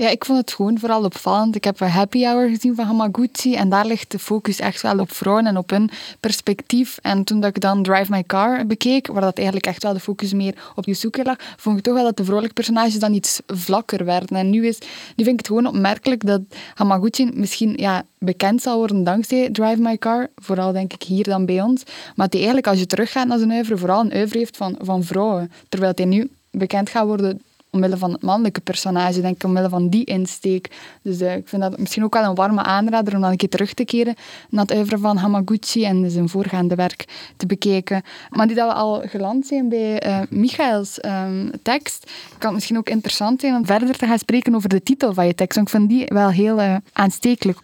[0.00, 1.54] Ja, ik vond het gewoon vooral opvallend.
[1.56, 4.98] Ik heb een happy hour gezien van Hamaguchi en daar ligt de focus echt wel
[4.98, 6.98] op vrouwen en op hun perspectief.
[7.02, 10.00] En toen dat ik dan Drive My Car bekeek, waar dat eigenlijk echt wel de
[10.00, 13.40] focus meer op Yusuke lag, vond ik toch wel dat de vrolijke personages dan iets
[13.46, 14.36] vlakker werden.
[14.36, 14.78] En nu, is,
[15.16, 16.40] nu vind ik het gewoon opmerkelijk dat
[16.74, 21.46] Hamaguchi misschien ja, bekend zal worden dankzij Drive My Car, vooral denk ik hier dan
[21.46, 21.82] bij ons,
[22.14, 25.04] maar hij eigenlijk als je teruggaat naar zijn oeuvre, vooral een oeuvre heeft van, van
[25.04, 25.52] vrouwen.
[25.68, 27.42] Terwijl hij nu bekend gaat worden
[27.78, 30.70] omwille van het mannelijke personage, denk ik, omwille van die insteek.
[31.02, 33.48] Dus uh, ik vind dat misschien ook wel een warme aanrader om dan een keer
[33.48, 34.14] terug te keren
[34.50, 38.02] naar het oeuvre van Hamaguchi en zijn voorgaande werk te bekijken.
[38.30, 42.78] Maar die dat we al geland zijn bij uh, Michaels um, tekst, kan het misschien
[42.78, 45.56] ook interessant zijn om verder te gaan spreken over de titel van je tekst.
[45.56, 47.58] Want ik vind die wel heel uh, aanstekelijk.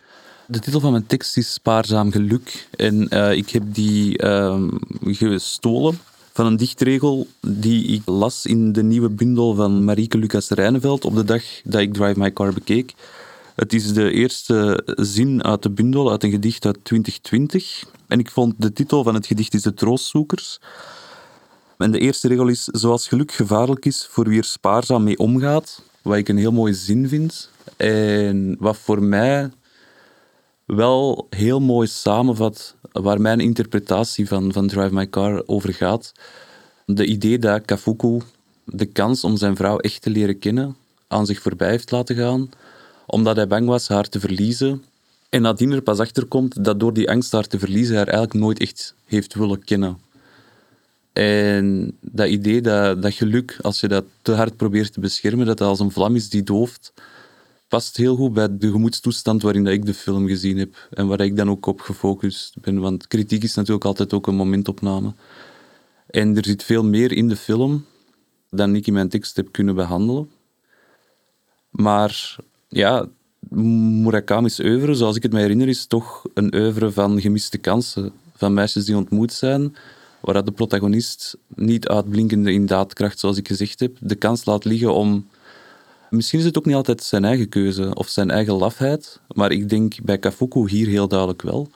[0.46, 2.68] De titel van mijn tekst is Spaarzaam Geluk.
[2.76, 4.68] En ik heb die ehm,
[5.02, 5.98] gestolen
[6.34, 11.14] van een dichtregel die ik las in de nieuwe bundel van Marieke Lucas Rijneveld op
[11.14, 12.94] de dag dat ik Drive My Car bekeek.
[13.54, 17.84] Het is de eerste zin uit de bundel, uit een gedicht uit 2020.
[18.06, 20.60] En ik vond de titel van het gedicht is De Troostzoekers.
[21.78, 25.82] En de eerste regel is, zoals geluk gevaarlijk is voor wie er spaarzaam mee omgaat.
[26.02, 27.50] Wat ik een heel mooie zin vind.
[27.76, 29.50] En wat voor mij
[30.66, 36.12] wel heel mooi samenvat waar mijn interpretatie van, van Drive My Car over gaat.
[36.86, 38.20] De idee dat Kafuku
[38.64, 40.76] de kans om zijn vrouw echt te leren kennen
[41.08, 42.50] aan zich voorbij heeft laten gaan,
[43.06, 44.84] omdat hij bang was haar te verliezen.
[45.28, 48.38] En nadien er pas achter komt dat door die angst haar te verliezen, haar eigenlijk
[48.38, 49.98] nooit echt heeft willen kennen.
[51.12, 55.58] En dat idee dat, dat geluk, als je dat te hard probeert te beschermen, dat
[55.58, 56.92] dat als een vlam is die dooft,
[57.68, 61.36] past heel goed bij de gemoedstoestand waarin ik de film gezien heb en waar ik
[61.36, 62.80] dan ook op gefocust ben.
[62.80, 65.14] Want kritiek is natuurlijk altijd ook een momentopname.
[66.06, 67.84] En er zit veel meer in de film
[68.50, 70.30] dan ik in mijn tekst heb kunnen behandelen.
[71.70, 72.36] Maar
[72.68, 73.08] ja,
[73.48, 78.12] Murakami's oeuvre, zoals ik het me herinner, is toch een oeuvre van gemiste kansen.
[78.36, 79.76] Van meisjes die ontmoet zijn,
[80.20, 84.94] waar de protagonist niet uitblinkende in daadkracht, zoals ik gezegd heb, de kans laat liggen
[84.94, 85.26] om...
[86.14, 89.68] Misschien is het ook niet altijd zijn eigen keuze of zijn eigen lafheid, maar ik
[89.68, 91.70] denk bij Kafuku hier heel duidelijk wel.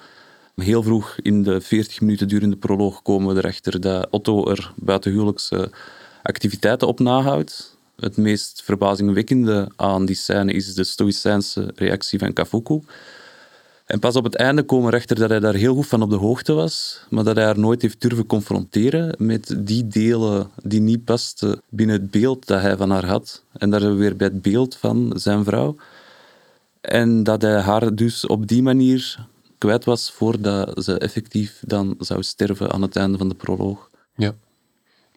[0.56, 5.70] Heel vroeg in de 40 minuten durende proloog komen we erachter dat Otto er buitenhuwelijkse
[6.22, 7.76] activiteiten op nahoudt.
[7.96, 12.80] Het meest verbazingwekkende aan die scène is de stoïcijnse reactie van Kafuku.
[13.88, 16.10] En pas op het einde komen we erachter dat hij daar heel goed van op
[16.10, 20.80] de hoogte was, maar dat hij haar nooit heeft durven confronteren met die delen die
[20.80, 23.42] niet pasten binnen het beeld dat hij van haar had.
[23.52, 25.76] En daar zijn we weer bij het beeld van zijn vrouw.
[26.80, 29.26] En dat hij haar dus op die manier
[29.58, 33.90] kwijt was voordat ze effectief dan zou sterven aan het einde van de proloog.
[34.16, 34.34] Ja.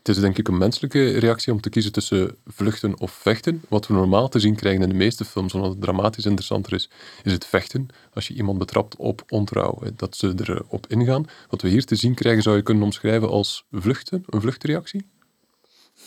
[0.02, 3.62] Het is denk ik een menselijke reactie om te kiezen tussen vluchten of vechten.
[3.70, 6.90] Wat we normaal te zien krijgen in de meeste films, omdat het dramatisch interessanter is,
[7.24, 7.88] is het vechten.
[8.14, 11.26] Als je iemand betrapt op ontrouw, dat ze erop ingaan.
[11.50, 15.06] Wat we hier te zien krijgen, zou je kunnen omschrijven als vluchten, een vluchtreactie?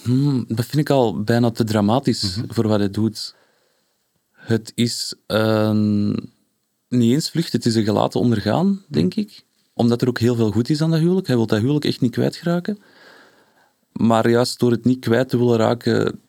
[0.02, 2.52] Hmm, dat vind ik al bijna te dramatisch mhm.
[2.52, 3.35] voor wat hij doet.
[4.33, 6.33] Het is een,
[6.88, 9.44] niet eens vlucht, het is een gelaten ondergaan, denk ik.
[9.72, 11.26] Omdat er ook heel veel goed is aan dat huwelijk.
[11.26, 12.78] Hij wil dat huwelijk echt niet kwijtraken.
[14.00, 16.20] Maar juist door het niet kwijt te willen raken,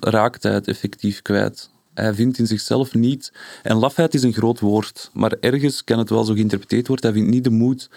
[0.00, 1.70] raakt hij het effectief kwijt.
[1.94, 3.32] Hij vindt in zichzelf niet...
[3.62, 7.10] En lafheid is een groot woord, maar ergens kan het wel zo geïnterpreteerd worden.
[7.10, 7.90] Hij vindt niet de moed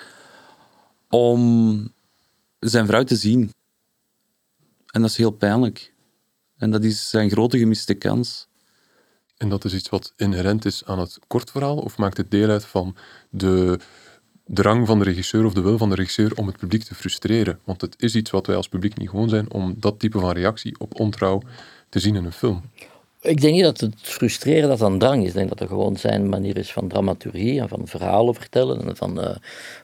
[1.10, 1.92] om
[2.60, 3.54] zijn vrouw te zien.
[4.92, 5.94] En dat is heel pijnlijk.
[6.58, 8.48] En dat is zijn grote gemiste kans.
[9.38, 12.66] En dat is iets wat inherent is aan het kortverhaal, of maakt het deel uit
[12.66, 12.96] van
[13.30, 13.80] de
[14.52, 17.60] drang van de regisseur of de wil van de regisseur om het publiek te frustreren.
[17.64, 20.32] Want het is iets wat wij als publiek niet gewoon zijn om dat type van
[20.32, 21.42] reactie op ontrouw
[21.90, 22.62] te zien in een film.
[23.22, 25.28] Ik denk niet dat het frustreren dat een drang is.
[25.28, 28.88] Ik denk dat het gewoon zijn manier is van dramaturgie en van verhalen vertellen.
[28.88, 29.36] En van, uh,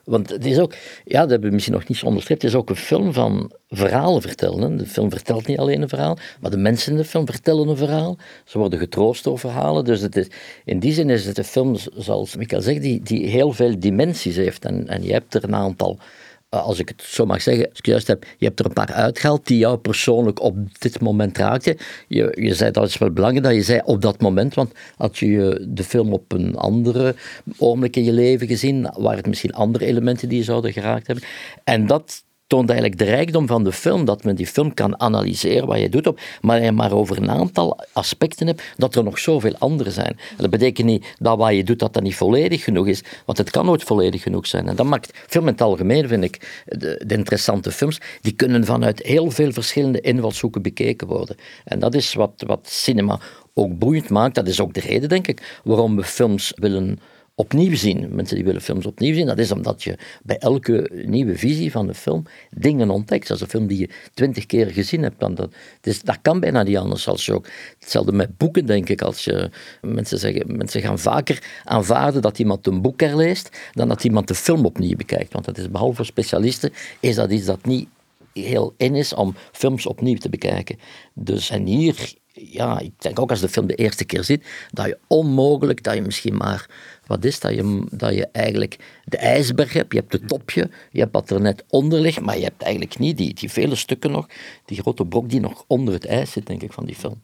[0.04, 2.56] want het is ook, ja, dat hebben we misschien nog niet zo onderstreept, het is
[2.56, 4.76] ook een film van verhalen vertellen.
[4.76, 7.76] De film vertelt niet alleen een verhaal, maar de mensen in de film vertellen een
[7.76, 8.18] verhaal.
[8.44, 9.84] Ze worden getroost door verhalen.
[9.84, 10.26] Dus het is,
[10.64, 14.36] in die zin is het een film, zoals Michael zegt, die, die heel veel dimensies
[14.36, 14.64] heeft.
[14.64, 16.25] En, en je hebt er een aantal eh,
[16.60, 19.58] als ik het zo mag zeggen, juist heb, je hebt er een paar uitgehaald die
[19.58, 21.76] jou persoonlijk op dit moment raakten.
[22.08, 25.18] Je, je zei dat is wel belangrijk dat je zei op dat moment, want had
[25.18, 27.14] je de film op een andere
[27.58, 31.24] ogenblik in je leven gezien, waren het misschien andere elementen die je zouden geraakt hebben.
[31.64, 35.66] En dat toont eigenlijk de rijkdom van de film, dat men die film kan analyseren
[35.66, 39.18] wat je doet, op, maar je maar over een aantal aspecten hebt, dat er nog
[39.18, 40.18] zoveel andere zijn.
[40.36, 43.50] dat betekent niet dat wat je doet, dat dat niet volledig genoeg is, want het
[43.50, 44.68] kan nooit volledig genoeg zijn.
[44.68, 48.64] En dat maakt film in het algemeen, vind ik, de, de interessante films, die kunnen
[48.64, 51.36] vanuit heel veel verschillende invalshoeken bekeken worden.
[51.64, 53.20] En dat is wat, wat cinema
[53.54, 54.34] ook boeiend maakt.
[54.34, 56.98] Dat is ook de reden, denk ik, waarom we films willen
[57.38, 58.14] opnieuw zien.
[58.14, 61.86] Mensen die willen films opnieuw zien, dat is omdat je bij elke nieuwe visie van
[61.86, 63.30] de film dingen ontdekt.
[63.30, 66.76] Als een film die je twintig keer gezien hebt, dan dat, dat kan bijna niet
[66.76, 67.08] anders.
[67.08, 67.46] Als je ook,
[67.78, 69.02] hetzelfde met boeken, denk ik.
[69.02, 74.04] Als je, mensen, zeggen, mensen gaan vaker aanvaarden dat iemand een boek herleest, dan dat
[74.04, 75.32] iemand de film opnieuw bekijkt.
[75.32, 77.88] Want dat is behalve voor specialisten, is dat iets dat niet
[78.32, 80.78] heel in is om films opnieuw te bekijken.
[81.14, 84.86] Dus en hier ja, ik denk ook als de film de eerste keer ziet, dat
[84.86, 86.66] je onmogelijk, dat je misschien maar,
[87.06, 91.00] wat is dat, je, dat je eigenlijk de ijsberg hebt, je hebt het topje, je
[91.00, 94.10] hebt wat er net onder ligt, maar je hebt eigenlijk niet die, die vele stukken
[94.10, 94.26] nog,
[94.64, 97.20] die grote brok die nog onder het ijs zit, denk ik, van die film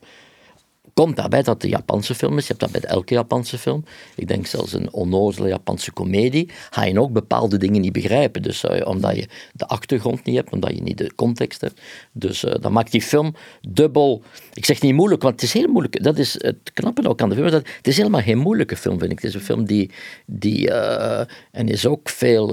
[0.95, 2.47] komt daarbij dat de Japanse film is.
[2.47, 3.85] Je hebt dat bij elke Japanse film.
[4.15, 6.51] Ik denk zelfs een onnozele Japanse komedie.
[6.71, 8.43] Ga je ook bepaalde dingen niet begrijpen.
[8.43, 11.81] Dus uh, omdat je de achtergrond niet hebt, omdat je niet de context hebt.
[12.13, 13.35] Dus uh, dat maakt die film
[13.69, 14.23] dubbel.
[14.55, 16.03] Ik zeg niet moeilijk, want het is heel moeilijk.
[16.03, 17.51] Dat is het knappe ook aan de film.
[17.51, 19.19] Dat, het is helemaal geen moeilijke film, vind ik.
[19.19, 19.91] Het is een film die.
[20.27, 22.47] die uh, en is ook veel.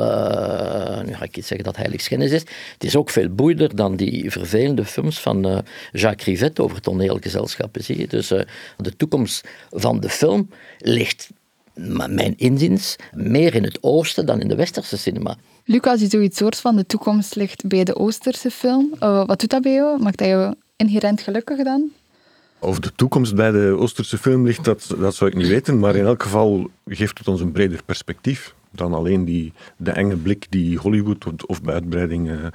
[1.06, 2.42] nu ga ik iets zeggen dat heiligschennis is.
[2.74, 7.84] Het is ook veel boeiender dan die vervelende films van Jacques Rivette over toneelgezelschappen.
[7.84, 8.08] Zie je?
[8.08, 8.46] Dus dus
[8.78, 11.30] de toekomst van de film ligt,
[12.08, 15.36] mijn inziens, meer in het oosten dan in de westerse cinema.
[15.66, 18.94] Lucas, je zoiets soort van de toekomst ligt bij de oosterse film.
[19.00, 20.02] Uh, wat doet dat bij jou?
[20.02, 21.90] Maakt dat jou inherent gelukkig dan?
[22.60, 25.80] Of de toekomst bij de Oosterse film ligt, dat, dat zou ik niet weten.
[25.80, 30.16] Maar in elk geval geeft het ons een breder perspectief dan alleen die, de enge
[30.16, 32.52] blik die Hollywood of bij uitbreiding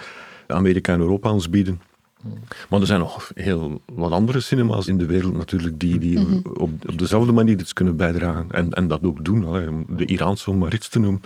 [0.46, 1.80] Amerika en Europa ons bieden.
[2.68, 6.37] Maar er zijn nog heel wat andere cinema's in de wereld natuurlijk die, die mhm.
[6.37, 8.46] op, op dezelfde manier iets kunnen bijdragen.
[8.50, 11.22] En, en dat ook doen, om de Iraanse om maar iets te noemen.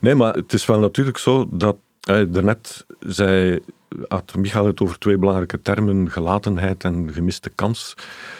[0.00, 3.60] Nee, maar het is wel natuurlijk zo dat, eh, daarnet zei
[4.08, 7.94] had Michael het over twee belangrijke termen, gelatenheid en gemiste kans.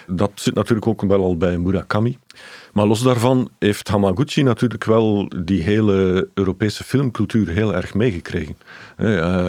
[0.06, 2.18] Dat zit natuurlijk ook wel al bij Murakami.
[2.72, 8.56] Maar los daarvan heeft Hamaguchi natuurlijk wel die hele Europese filmcultuur heel erg meegekregen.
[8.96, 9.06] Uh,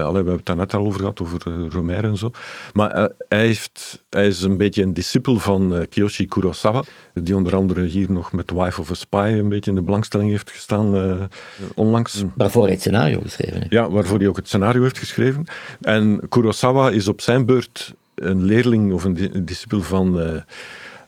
[0.09, 2.31] we hebben het daar net al over gehad, over uh, Romer en zo.
[2.73, 7.55] Maar eh, hij, heeft, hij is een beetje een discipel van Kiyoshi Kurosawa, die onder
[7.55, 11.29] andere hier nog met Wife of a Spy een beetje in de belangstelling heeft gestaan
[11.75, 12.23] onlangs.
[12.35, 13.71] Waarvoor hij het scenario geschreven heeft.
[13.71, 15.45] Ja, waarvoor hij ook het scenario heeft geschreven.
[15.81, 20.19] En Kurosawa is op zijn beurt een leerling of een, discipel van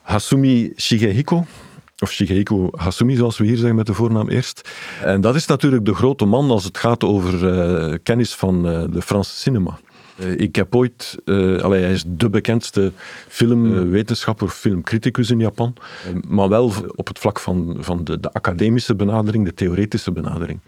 [0.02, 1.44] Hasumi Shigehiko
[2.02, 4.70] of Shigehiko Hasumi, zoals we hier zeggen met de voornaam eerst.
[5.02, 7.54] En dat is natuurlijk de grote man als het gaat over
[7.88, 9.78] uh, kennis van uh, de Franse cinema.
[10.20, 12.92] Uh, ik heb ooit, hij is de bekendste
[13.28, 15.74] filmwetenschapper, filmcriticus in Japan,
[16.28, 20.60] maar wel op het vlak van, van de, de, academische benadering, de theoretische benadering.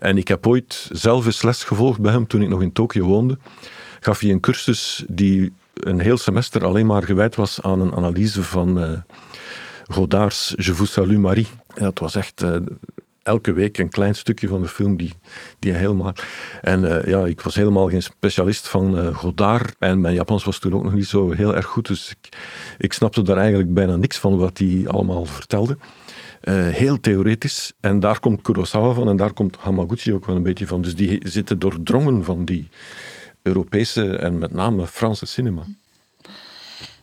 [0.00, 3.06] En ik heb ooit zelf eens les gevolgd bij hem toen ik nog in Tokio
[3.06, 3.38] woonde.
[4.00, 8.42] Gaf hij een cursus die een heel semester alleen maar gewijd was aan een analyse
[8.42, 9.02] van
[9.92, 11.46] Godard's Je vous salue Marie.
[11.74, 12.56] Ja, het was echt uh,
[13.22, 15.12] elke week een klein stukje van de film die,
[15.58, 16.12] die helemaal...
[16.60, 20.58] En uh, ja, ik was helemaal geen specialist van uh, Godard en mijn Japans was
[20.58, 22.36] toen ook nog niet zo heel erg goed, dus ik,
[22.78, 25.76] ik snapte daar eigenlijk bijna niks van wat hij allemaal vertelde.
[26.50, 27.72] Heel theoretisch.
[27.80, 30.82] En daar komt Kurosawa van en daar komt Hamaguchi ook wel een beetje van.
[30.82, 32.68] Dus die zitten doordrongen van die
[33.42, 35.62] Europese en met name Franse cinema.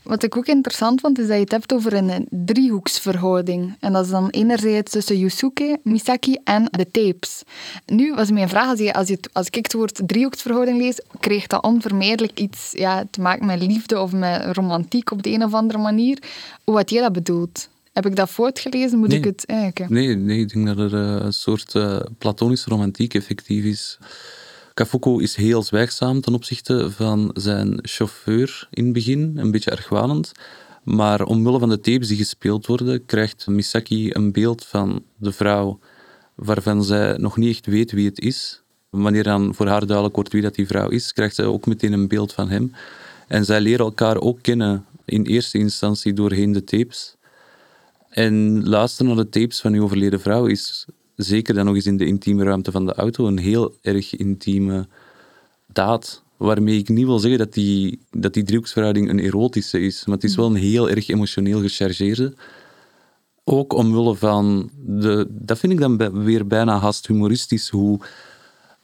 [0.10, 3.76] Wat ik ook interessant vond, is dat je het hebt over een driehoeksverhouding.
[3.80, 7.43] En dat is dan enerzijds tussen Yusuke, Misaki en de tapes.
[7.86, 11.48] Nu was mijn vraag, als, je, als, je, als ik het woord driehoeksverhouding lees, kreeg
[11.48, 15.54] dat onvermijdelijk iets ja, te maken met liefde of met romantiek op de een of
[15.54, 16.17] andere manier.
[16.63, 17.69] Hoe had jij dat bedoeld?
[17.93, 19.00] Heb ik dat voortgelezen?
[19.00, 19.91] Moet ik het eigenlijk?
[19.91, 23.98] Nee, nee, ik denk dat er eh, een soort uh, platonische romantiek effectief is.
[24.79, 30.31] Kafuko is heel zwijgzaam ten opzichte van zijn chauffeur in het begin, een beetje argwanend.
[30.83, 35.79] Maar omwille van de tapes die gespeeld worden, krijgt Misaki een beeld van de vrouw
[36.35, 38.61] waarvan zij nog niet echt weet wie het is.
[38.89, 41.93] Wanneer dan voor haar duidelijk wordt wie dat die vrouw is, krijgt zij ook meteen
[41.93, 42.71] een beeld van hem.
[43.27, 47.15] En zij leren elkaar ook kennen in eerste instantie doorheen de tapes.
[48.09, 50.85] En luisteren naar de tapes van uw overleden vrouw is
[51.21, 54.88] zeker dan nog eens in de intieme ruimte van de auto, een heel erg intieme
[55.67, 56.23] daad.
[56.38, 60.23] Waarmee ik niet wil zeggen dat die, dat die driehoeksverhouding een erotische is, maar het
[60.23, 62.34] is wel een heel erg emotioneel gechargeerde.
[63.43, 67.99] Ook omwille van, de, dat vind ik dan weer bijna haast humoristisch, hoe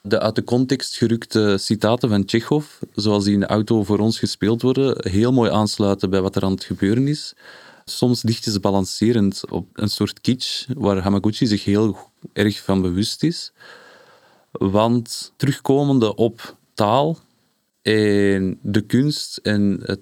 [0.01, 4.19] de uit de context gerukte citaten van Tsjechov, zoals die in de auto voor ons
[4.19, 7.33] gespeeld worden, heel mooi aansluiten bij wat er aan het gebeuren is.
[7.89, 11.97] Soms lichtjes balancerend op een soort kitsch, waar Hamaguchi zich heel
[12.33, 13.51] erg van bewust is.
[14.51, 17.19] Want terugkomende op taal
[17.81, 19.99] en de kunst en het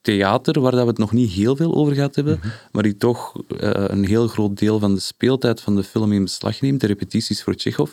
[0.00, 2.48] theater, waar dat we het nog niet heel veel over gehad hebben, mhm.
[2.72, 6.22] maar die toch eh, een heel groot deel van de speeltijd van de film in
[6.22, 7.92] beslag neemt, de repetities voor Tsjechov.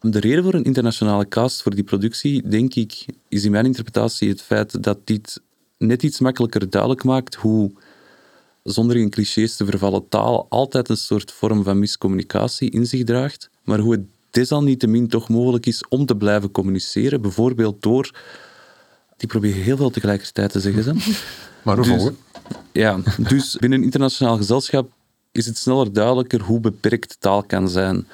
[0.00, 4.28] De reden voor een internationale cast voor die productie, denk ik, is in mijn interpretatie
[4.28, 5.40] het feit dat dit
[5.78, 7.72] net iets makkelijker duidelijk maakt hoe
[8.70, 13.50] zonder in clichés te vervallen, taal altijd een soort vorm van miscommunicatie in zich draagt,
[13.62, 18.10] maar hoe het desalniettemin toch mogelijk is om te blijven communiceren, bijvoorbeeld door...
[19.16, 20.82] Die probeer heel veel tegelijkertijd te zeggen.
[20.82, 20.94] Ze.
[21.62, 22.04] Maar hoeveel?
[22.04, 22.12] Dus,
[22.72, 24.90] ja, dus binnen een internationaal gezelschap
[25.32, 28.06] is het sneller duidelijker hoe beperkt taal kan zijn.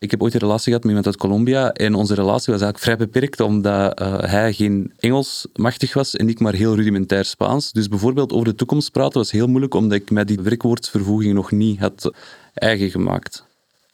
[0.00, 2.78] Ik heb ooit een relatie gehad met iemand uit Colombia en onze relatie was eigenlijk
[2.78, 7.72] vrij beperkt omdat uh, hij geen Engels machtig was en ik maar heel rudimentair Spaans.
[7.72, 11.50] Dus bijvoorbeeld over de toekomst praten was heel moeilijk omdat ik mij die werkwoordsvervoeging nog
[11.50, 12.12] niet had
[12.54, 13.44] eigen gemaakt.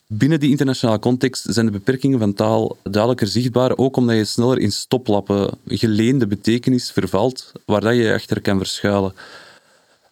[0.06, 4.58] Binnen die internationale context zijn de beperkingen van taal duidelijker zichtbaar, ook omdat je sneller
[4.58, 9.12] in stoplappen geleende betekenis vervalt, waar dat je achter kan verschuilen.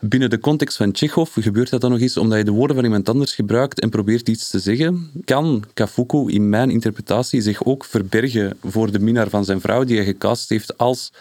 [0.09, 2.85] Binnen de context van Chekhov gebeurt dat dan nog eens omdat je de woorden van
[2.85, 5.11] iemand anders gebruikt en probeert iets te zeggen.
[5.25, 9.97] Kan Kafuku in mijn interpretatie zich ook verbergen voor de minnaar van zijn vrouw die
[9.97, 11.12] hij gecast heeft als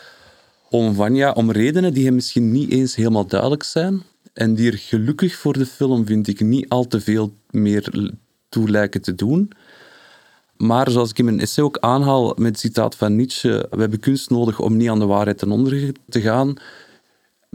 [0.69, 4.01] om redenen die hem misschien niet eens helemaal duidelijk zijn
[4.33, 8.11] en die er gelukkig voor de film, vind ik, niet al te veel meer
[8.49, 9.51] toe lijken te doen.
[10.57, 13.99] Maar zoals ik in mijn essay ook aanhaal met het citaat van Nietzsche, we hebben
[13.99, 16.57] kunst nodig om niet aan de waarheid ten onder te gaan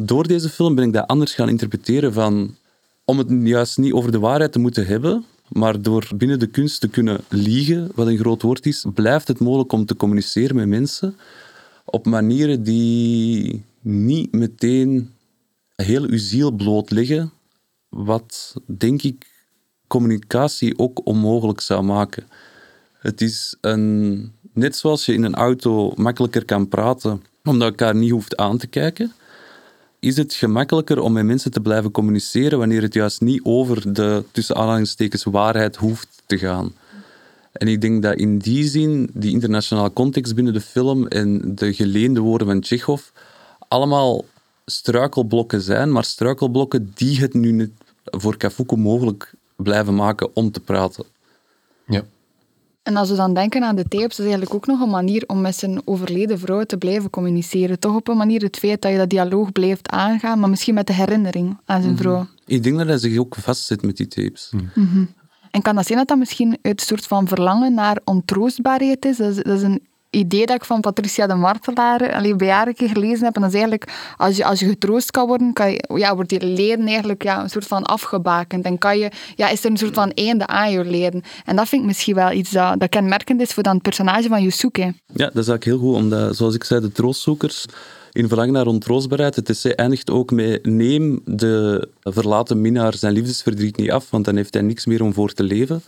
[0.00, 2.56] door deze film ben ik dat anders gaan interpreteren van
[3.04, 6.80] om het juist niet over de waarheid te moeten hebben, maar door binnen de kunst
[6.80, 10.68] te kunnen liegen, wat een groot woord is, blijft het mogelijk om te communiceren met
[10.68, 11.16] mensen.
[11.84, 15.12] op manieren die niet meteen
[15.74, 17.32] heel uw ziel blootleggen,
[17.88, 19.26] wat denk ik
[19.86, 22.26] communicatie ook onmogelijk zou maken.
[22.98, 28.10] Het is een, net zoals je in een auto makkelijker kan praten omdat elkaar niet
[28.10, 29.12] hoeft aan te kijken,
[30.00, 34.24] is het gemakkelijker om met mensen te blijven communiceren wanneer het juist niet over de
[34.32, 36.72] tussen aanhalingstekens waarheid hoeft te gaan.
[37.52, 41.74] En ik denk dat in die zin, die internationale context binnen de film en de
[41.74, 43.02] geleende woorden van Chekhov,
[43.68, 44.24] allemaal
[44.66, 47.72] struikelblokken zijn, maar struikelblokken die het nu
[48.04, 51.04] voor Kafuku mogelijk blijven maken om te praten.
[52.88, 55.40] En als we dan denken aan de tapes, is eigenlijk ook nog een manier om
[55.40, 57.78] met zijn overleden vrouw te blijven communiceren.
[57.78, 60.86] Toch op een manier het feit dat je dat dialoog blijft aangaan, maar misschien met
[60.86, 62.02] de herinnering aan zijn mhm.
[62.02, 62.26] vrouw.
[62.46, 64.52] Ik denk dat hij zich ook vastzit met die tapes.
[64.74, 65.04] Mhm.
[65.50, 69.16] En kan dat zijn dat dat misschien uit een soort van verlangen naar ontroostbaarheid is?
[69.16, 72.74] Dat is, dat is een idee dat ik van Patricia de Martelaar alleen bij jaren
[72.76, 73.34] gelezen heb.
[73.34, 76.30] En dat is eigenlijk, als je, als je getroost kan worden, kan je, ja, wordt
[76.30, 78.64] je leren eigenlijk ja, een soort van afgebakend.
[78.64, 81.22] En kan je, ja, is er een soort van einde aan je leren.
[81.44, 84.42] En dat vind ik misschien wel iets dat, kenmerkend is voor dan het personage van
[84.42, 84.82] Yusuke.
[84.82, 87.64] Ja, dat is eigenlijk heel goed, omdat, zoals ik zei, de troostzoekers
[88.12, 89.36] in verlangen naar ontroostbaarheid.
[89.36, 94.36] Het is, eindigt ook met neem de verlaten minnaar zijn liefdesverdriet niet af, want dan
[94.36, 95.82] heeft hij niks meer om voor te leven.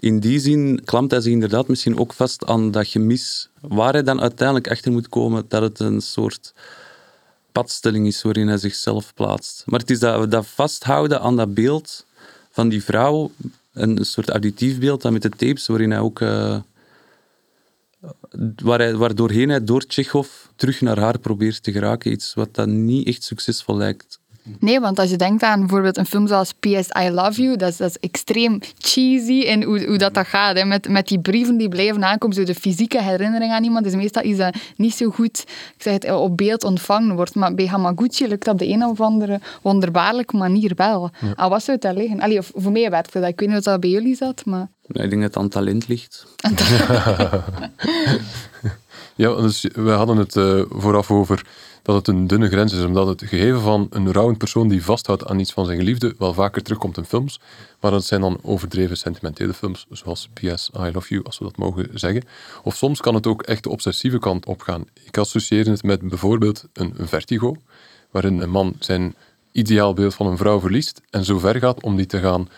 [0.00, 4.02] In die zin klampt hij zich inderdaad misschien ook vast aan dat gemis, waar hij
[4.02, 6.54] dan uiteindelijk achter moet komen dat het een soort
[7.52, 9.62] padstelling is waarin hij zichzelf plaatst.
[9.66, 12.06] Maar het is dat, dat vasthouden aan dat beeld
[12.50, 13.30] van die vrouw,
[13.72, 16.20] een soort auditief beeld dat met de tapes, waarin hij ook...
[16.20, 16.60] Uh,
[18.62, 22.12] waar hij, waardoorheen hij door Tsjechov terug naar haar probeert te geraken.
[22.12, 24.20] Iets wat dan niet echt succesvol lijkt.
[24.60, 26.88] Nee, want als je denkt aan bijvoorbeeld een film zoals P.S.
[27.00, 30.56] I Love You, dat is, dat is extreem cheesy in hoe, hoe dat, dat gaat.
[30.56, 30.64] Hè.
[30.64, 34.22] Met, met die brieven die blijven aankomen, zo de fysieke herinnering aan iemand, is meestal
[34.22, 35.44] iets dat niet zo goed
[35.76, 37.34] ik zeg het, op beeld ontvangen wordt.
[37.34, 41.10] Maar bij Hamaguchi lukt dat op de een of andere wonderbaarlijke manier wel.
[41.36, 41.48] Ja.
[41.48, 42.20] Wat zou het daar liggen?
[42.20, 43.24] Allee, of voor mij werkt dat.
[43.24, 44.68] Ik weet niet of dat bij jullie zat, maar...
[44.86, 46.26] Ik denk dat het aan talent ligt.
[49.18, 51.46] ja, dus we hadden het uh, vooraf over
[51.82, 55.26] dat het een dunne grens is, omdat het gegeven van een rouwend persoon die vasthoudt
[55.26, 57.40] aan iets van zijn geliefde wel vaker terugkomt in films,
[57.80, 60.70] maar dat zijn dan overdreven sentimentele films, zoals P.S.
[60.74, 62.22] I Love You, als we dat mogen zeggen.
[62.62, 64.84] Of soms kan het ook echt de obsessieve kant opgaan.
[65.04, 67.56] Ik associeer het met bijvoorbeeld een vertigo,
[68.10, 69.14] waarin een man zijn
[69.52, 72.48] ideaalbeeld van een vrouw verliest en zo ver gaat om die te gaan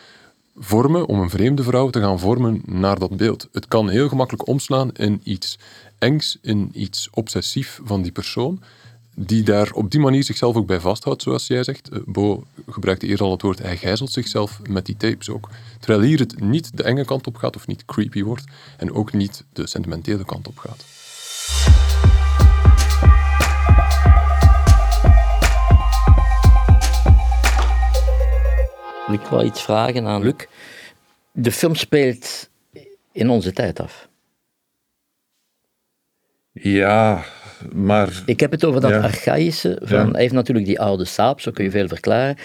[0.56, 3.48] vormen, om een vreemde vrouw te gaan vormen naar dat beeld.
[3.52, 5.58] Het kan heel gemakkelijk omslaan in iets
[6.00, 8.62] engs, in iets obsessief van die persoon
[9.14, 11.88] die daar op die manier zichzelf ook bij vasthoudt, zoals jij zegt.
[11.88, 15.48] Eh, Bo gebruikte eerder al het woord, hij gijzelt zichzelf met die tapes ook.
[15.80, 18.44] Terwijl hier het niet de enge kant op gaat of niet creepy wordt
[18.76, 20.84] en ook niet de sentimentele kant op gaat.
[29.12, 30.46] Ik wil iets vragen aan Luc.
[31.32, 32.48] De film speelt
[33.12, 34.09] in onze tijd af.
[36.62, 37.24] Ja,
[37.72, 38.22] maar...
[38.26, 39.80] Ik heb het over dat archaïsche.
[39.82, 42.36] Van, Hij heeft natuurlijk die oude saap, zo kun je veel verklaren.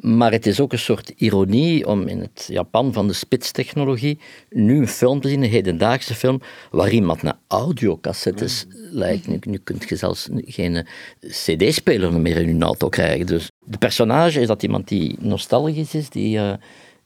[0.00, 4.18] Maar het is ook een soort ironie om in het Japan van de spitstechnologie
[4.50, 6.40] nu een film te zien, een hedendaagse film,
[6.70, 9.28] waar iemand naar audiocassettes lijkt.
[9.28, 10.86] Nu, nu kun je zelfs geen
[11.20, 13.26] cd-speler meer in je auto krijgen.
[13.26, 16.36] Dus de personage is dat iemand die nostalgisch is, die...
[16.36, 16.52] Uh,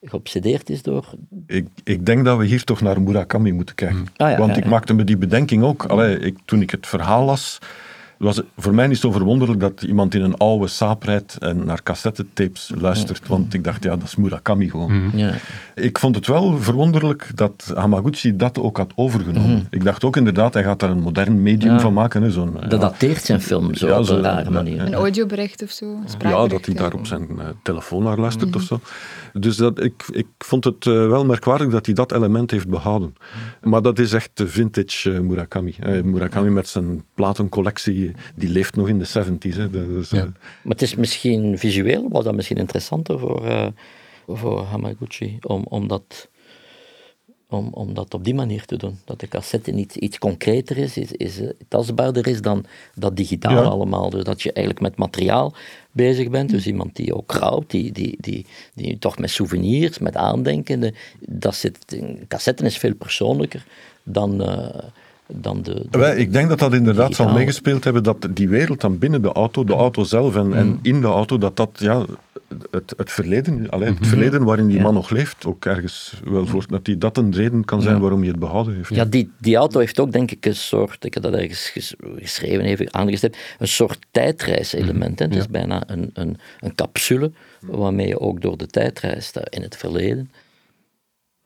[0.04, 1.04] geobsedeerd is door...
[1.46, 4.06] Ik, ik denk dat we hier toch naar Murakami moeten kijken.
[4.16, 7.58] Ah, Want ik maakte me die bedenking ook, allee, ik, toen ik het verhaal las,
[8.18, 11.82] was voor mij niet zo verwonderlijk dat iemand in een oude saap rijdt en naar
[11.82, 13.26] cassettetapes luistert.
[13.26, 15.06] Want ik dacht, ja, dat is Murakami gewoon.
[15.06, 15.18] Mhm.
[15.18, 15.34] Ja.
[15.74, 19.50] Ik vond het wel verwonderlijk dat Hamaguchi dat ook had overgenomen.
[19.50, 19.64] Mhm.
[19.70, 22.22] Ik dacht ook inderdaad, hij gaat daar een modern medium van maken.
[22.22, 24.80] Hè, zo'n, dat dateert zijn film zo op een rare manier.
[24.80, 25.98] Een audiobericht of zo?
[26.18, 28.58] Ja, dat hij daar op zijn uh, telefoon naar luistert mhm.
[28.58, 28.80] of zo.
[29.32, 33.14] Dus dat, ik, ik vond het uh, wel merkwaardig dat hij dat element heeft behouden.
[33.62, 35.74] Maar dat is echt de vintage uh, Murakami.
[36.04, 38.03] Murakami met zijn platencollectie
[38.34, 39.56] die leeft nog in de 70s.
[39.56, 39.70] Hè.
[39.70, 40.24] Dus, ja.
[40.62, 43.66] Maar het is misschien visueel, was dat misschien interessanter voor, uh,
[44.26, 46.28] voor Hamaguchi, om, om, dat,
[47.48, 48.98] om, om dat op die manier te doen.
[49.04, 53.64] Dat de cassette niet iets concreter is, is, is uh, tastbaarder is dan dat digitaal
[53.64, 54.10] allemaal.
[54.10, 55.54] Dus dat je eigenlijk met materiaal
[55.92, 56.50] bezig bent.
[56.50, 60.94] Dus iemand die ook rouwt, die, die, die, die toch met souvenirs, met aandenken.
[61.20, 63.66] Dat zit, cassette is veel persoonlijker
[64.02, 64.42] dan...
[64.42, 64.68] Uh,
[65.26, 66.14] dan de...
[66.16, 69.64] ik denk dat dat inderdaad zal meegespeeld hebben, dat die wereld dan binnen de auto,
[69.64, 70.78] de auto zelf en, en mm.
[70.82, 72.04] in de auto, dat dat ja,
[72.70, 74.08] het, het verleden, alleen het mhm.
[74.08, 77.64] verleden waarin die man nog leeft, ook ergens wel voor, dat die, dat een reden
[77.64, 78.94] kan zijn waarom hij het behouden heeft.
[78.94, 81.72] Ja, die, die auto heeft ook denk ik een soort, ik heb dat ergens
[82.18, 85.18] geschreven, even aangestipt, een soort tijdreiselement.
[85.18, 89.62] Het is bijna een, een, een capsule waarmee je ook door de tijd reist in
[89.62, 90.30] het verleden.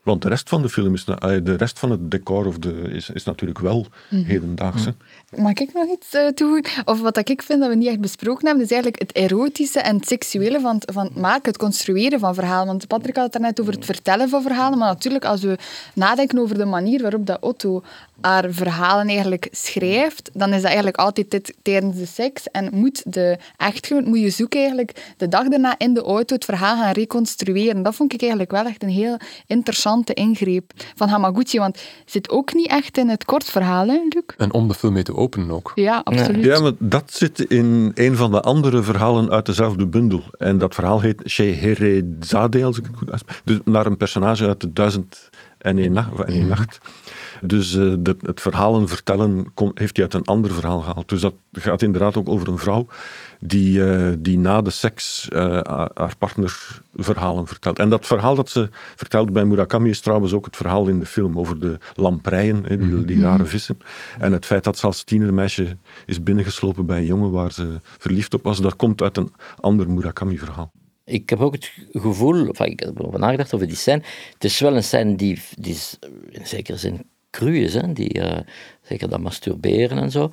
[0.08, 3.10] Want de rest van de film is, de rest van het decor of de, is,
[3.10, 4.94] is natuurlijk wel mm hedendaagse.
[5.36, 6.86] Mag ik nog iets uh, toevoegen?
[6.86, 9.96] Of wat ik vind dat we niet echt besproken hebben, is eigenlijk het erotische en
[9.96, 12.66] het seksuele van, van het maken, het construeren van verhalen.
[12.66, 15.58] Want Patrick had het daarnet over het vertellen van verhalen, maar natuurlijk als we
[15.94, 17.82] nadenken over de manier waarop dat Otto
[18.20, 22.50] haar verhalen eigenlijk schrijft, dan is dat eigenlijk altijd dit tijdens de seks.
[22.50, 26.44] En moet de echtgenoot, moet je zoeken eigenlijk de dag daarna in de auto het
[26.44, 27.82] verhaal gaan reconstrueren.
[27.82, 29.16] Dat vond ik eigenlijk wel echt een heel
[29.46, 34.00] interessante ingreep van Hamaguchi, want het zit ook niet echt in het kort verhaal, hè,
[34.08, 34.22] Luc?
[34.36, 35.72] En om de film mee te openen ook.
[35.74, 36.44] Ja, absoluut.
[36.44, 40.22] Ja, maar dat zit in een van de andere verhalen uit dezelfde bundel.
[40.38, 43.40] En dat verhaal heet Scheherazade, als ik het goed uitspreek.
[43.44, 46.20] Dus naar een personage uit de Duizend en één nacht.
[46.20, 46.78] En één nacht.
[47.40, 51.08] Dus uh, het verhalen vertellen heeft hij uit een ander verhaal gehaald.
[51.08, 52.86] Dus dat gaat inderdaad ook over een vrouw
[53.40, 55.60] die, uh, die na de seks uh,
[55.94, 57.78] haar partner verhalen vertelt.
[57.78, 61.06] En dat verhaal dat ze vertelt bij Murakami is trouwens ook het verhaal in de
[61.06, 63.06] film over de lampreien, die, mhm.
[63.06, 63.78] die rare vissen.
[64.18, 65.76] En het feit dat ze als tienermeisje
[66.06, 69.90] is binnengeslopen bij een jongen waar ze verliefd op was, dat komt uit een ander
[69.90, 70.72] Murakami-verhaal.
[71.04, 74.02] Ik heb ook het gevoel, of ik heb erover nagedacht over die scène.
[74.32, 75.76] Het is wel een scène die, die
[76.30, 78.38] in zekere zin cru is, hè, die uh,
[78.82, 80.30] zeker dat masturberen en zo,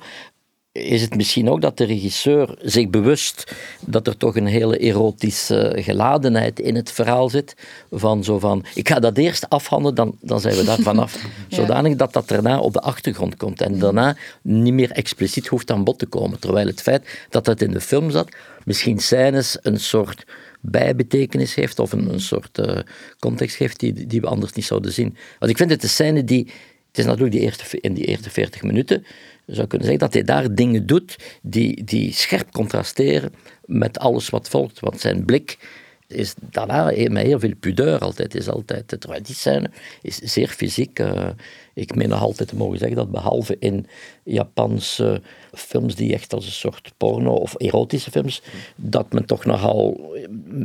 [0.76, 5.72] is het misschien ook dat de regisseur zich bewust dat er toch een hele erotische
[5.76, 7.54] geladenheid in het verhaal zit.
[7.90, 11.14] Van zo van, ik ga dat eerst afhandelen, dan, dan zijn we daar vanaf.
[11.48, 11.56] ja.
[11.56, 13.60] Zodanig dat dat daarna op de achtergrond komt.
[13.60, 16.40] En daarna niet meer expliciet hoeft aan bod te komen.
[16.40, 18.28] Terwijl het feit dat dat in de film zat,
[18.64, 20.24] misschien scènes een soort
[20.60, 22.78] bijbetekenis heeft of een, een soort uh,
[23.18, 25.16] context geeft die, die we anders niet zouden zien.
[25.38, 26.52] Want ik vind het een scène die
[26.96, 29.06] het is natuurlijk die eerste, in die eerste 40 minuten,
[29.46, 33.32] zou kunnen zeggen dat hij daar dingen doet die, die scherp contrasteren
[33.64, 34.80] met alles wat volgt.
[34.80, 35.58] Want zijn blik
[36.06, 38.34] is daarna met heel veel pudeur altijd.
[38.34, 39.70] Is altijd terwijl die scène
[40.02, 40.98] is zeer fysiek.
[40.98, 41.28] Uh,
[41.74, 43.86] ik meen nog altijd te mogen zeggen dat behalve in
[44.22, 45.22] Japanse
[45.52, 48.42] films die echt als een soort porno of erotische films,
[48.76, 50.14] dat men toch nogal,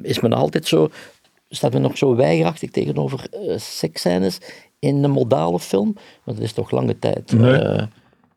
[0.01, 0.89] is men altijd zo,
[1.49, 4.37] staat men nog zo weigerachtig tegenover uh, seksscènes
[4.81, 5.95] in een modale film?
[6.23, 7.33] Want dat is toch lange tijd.
[7.33, 7.63] Nee.
[7.63, 7.81] Uh,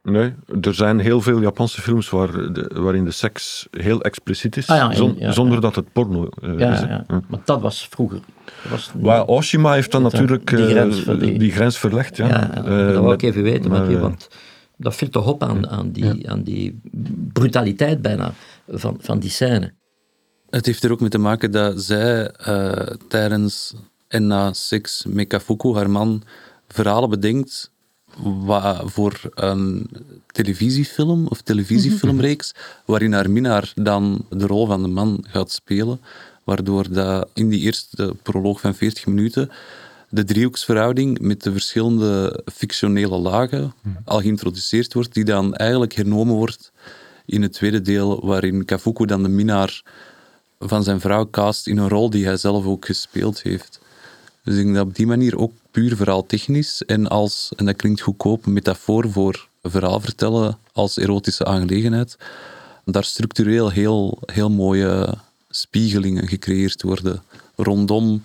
[0.03, 4.68] nee, er zijn heel veel Japanse films waar de, waarin de seks heel expliciet is,
[4.68, 4.90] ah,
[5.32, 6.80] zonder dat het porno uh, is.
[6.80, 7.05] Ja.
[7.09, 8.20] Maar dat was vroeger.
[8.62, 12.16] Dat was Waar Oshima heeft dan natuurlijk die grens, die, die grens verlegd.
[12.16, 12.47] Ja.
[12.62, 14.28] dat wil ik even weten, maar, je, want
[14.76, 16.80] dat viel toch op aan, aan, die, aan die
[17.32, 18.32] brutaliteit bijna
[18.68, 19.72] van, van die scène.
[20.51, 22.32] Het heeft er ook mee te maken dat zij
[23.09, 23.74] tijdens
[24.14, 26.22] en na seks Mekafuku, haar man,
[26.68, 27.70] verhalen bedenkt
[28.84, 29.90] voor een
[30.26, 32.54] televisiefilm of televisiefilmreeks,
[32.90, 36.00] waarin haar minnaar dan de rol van de man gaat spelen,
[36.44, 39.50] waardoor dat in die eerste proloog van 40 minuten
[40.08, 46.72] de driehoeksverhouding met de verschillende fictionele lagen al geïntroduceerd wordt, die dan eigenlijk hernomen wordt
[47.26, 49.82] in het tweede deel, waarin Kafuku dan de minnaar
[50.58, 53.82] van zijn vrouw cast in een rol die hij zelf ook gespeeld heeft.
[54.45, 58.01] Dus ik denk dat op die manier ook puur verhaaltechnisch en als, en dat klinkt
[58.01, 62.16] goedkoop, metafoor voor verhaal vertellen als erotische aangelegenheid,
[62.84, 65.14] daar structureel heel, heel mooie
[65.49, 67.22] spiegelingen gecreëerd worden
[67.57, 68.22] rondom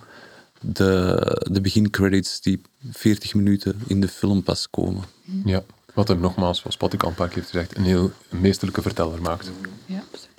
[0.62, 1.16] de,
[1.52, 2.62] de begincredits die
[2.92, 5.04] 40 minuten in de film pas komen.
[5.46, 5.64] Ja,
[5.94, 9.22] wat er nogmaals, zoals Patrick al een paar keer heeft gezegd, een heel meesterlijke verteller
[9.22, 9.52] maakt.
[9.86, 10.38] Ja, absoluut.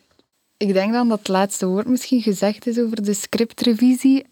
[0.56, 4.26] Ik denk dan dat het laatste woord misschien gezegd is over de scriptrevisie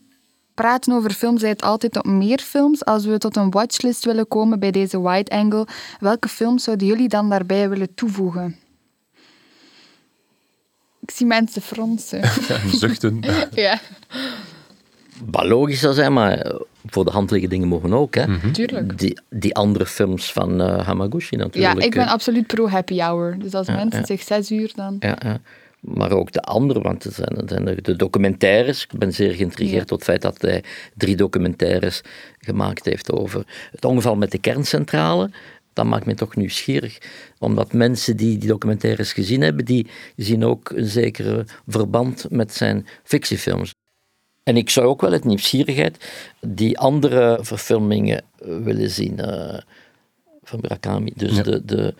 [0.58, 2.84] praten over films leidt altijd tot meer films.
[2.84, 5.66] Als we tot een watchlist willen komen bij deze wide angle,
[6.00, 8.56] welke films zouden jullie dan daarbij willen toevoegen?
[11.00, 12.30] Ik zie mensen fronsen.
[12.82, 13.20] zuchten.
[13.54, 13.80] ja.
[15.24, 16.52] Wat logisch zou zijn, maar
[16.86, 18.14] voor de hand liggen dingen mogen ook.
[18.14, 18.26] Hè?
[18.26, 18.98] Mm Tuurlijk.
[18.98, 21.78] Die, die andere films van uh, Hamaguchi natuurlijk.
[21.78, 23.38] Ja, ik ben absoluut pro happy hour.
[23.38, 24.96] Dus als mensen zich zes uur dan...
[25.00, 25.40] Ja, ja
[25.80, 28.82] maar ook de andere, want er zijn, er zijn de documentaires.
[28.82, 29.84] Ik ben zeer geïntrigeerd ja.
[29.84, 30.64] tot het feit dat hij
[30.94, 32.02] drie documentaires
[32.38, 35.30] gemaakt heeft over het ongeval met de kerncentrale.
[35.72, 36.98] Dat maakt me toch nieuwsgierig,
[37.38, 42.86] omdat mensen die die documentaires gezien hebben, die zien ook een zekere verband met zijn
[43.02, 43.74] fictiefilms.
[44.42, 46.10] En ik zou ook wel het nieuwsgierigheid
[46.40, 49.20] die andere verfilmingen willen zien.
[50.48, 51.12] Van Murakami.
[51.16, 51.94] Dus de, de,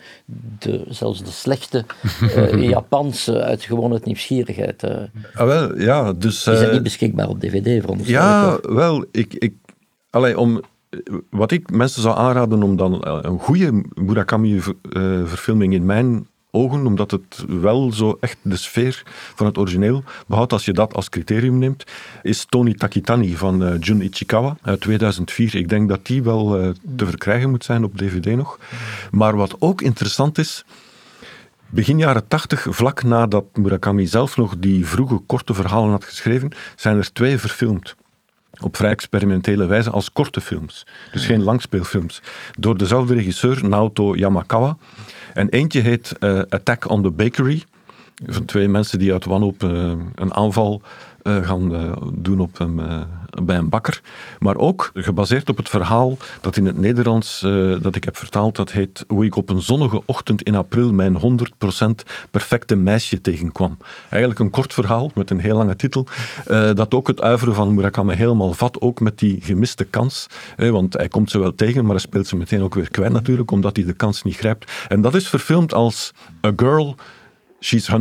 [0.59, 1.85] de, zelfs de slechte
[2.21, 4.83] uh, Japanse uit gewoon nieuwsgierigheid.
[4.83, 4.91] Uh,
[5.33, 9.53] ah, wel, ja, dus, die zijn niet beschikbaar op DVD, voor Ja, wel, ik, ik,
[10.09, 10.61] allee, om,
[11.29, 17.45] wat ik mensen zou aanraden om dan een goede Murakami-verfilming in mijn ogen, omdat het
[17.47, 19.03] wel zo echt de sfeer
[19.35, 21.83] van het origineel behoudt, als je dat als criterium neemt,
[22.21, 25.55] is Tony Takitani van uh, Jun Ichikawa uit 2004.
[25.55, 28.59] Ik denk dat die wel uh, te verkrijgen moet zijn op DVD nog.
[29.11, 30.65] Maar wat ook interessant is,
[31.69, 36.97] begin jaren 80, vlak nadat Murakami zelf nog die vroege korte verhalen had geschreven, zijn
[36.97, 37.95] er twee verfilmd
[38.61, 40.85] op vrij experimentele wijze als korte films.
[41.11, 42.21] Dus geen langspeelfilms.
[42.57, 44.77] Door dezelfde regisseur, Naoto Yamakawa.
[45.33, 47.63] En eentje heet uh, Attack on the Bakery.
[48.25, 50.81] Van twee mensen die uit wanhoop uh, een aanval
[51.23, 52.81] gaan doen op een,
[53.43, 54.01] bij een bakker.
[54.39, 57.39] Maar ook gebaseerd op het verhaal dat in het Nederlands
[57.81, 61.39] dat ik heb vertaald, dat heet Hoe ik op een zonnige ochtend in april mijn
[61.79, 61.85] 100%
[62.31, 63.77] perfecte meisje tegenkwam.
[64.09, 66.07] Eigenlijk een kort verhaal met een heel lange titel,
[66.73, 70.27] dat ook het uiveren van Murakami helemaal vat, ook met die gemiste kans.
[70.57, 73.51] want hij komt ze wel tegen, maar hij speelt ze meteen ook weer kwijt natuurlijk,
[73.51, 74.71] omdat hij de kans niet grijpt.
[74.87, 76.11] En dat is verfilmd als
[76.45, 76.95] A Girl
[77.61, 77.93] She's 100%.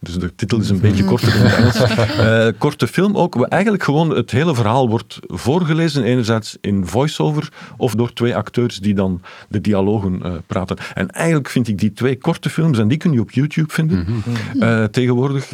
[0.00, 1.90] Dus de titel is een beetje korter in het Engels.
[2.18, 3.34] Uh, korte film ook.
[3.34, 6.04] Waar eigenlijk gewoon het hele verhaal wordt voorgelezen.
[6.04, 10.76] Enerzijds in voice-over of door twee acteurs die dan de dialogen uh, praten.
[10.94, 14.06] En eigenlijk vind ik die twee korte films, en die kun je op YouTube vinden
[14.54, 15.48] uh, tegenwoordig.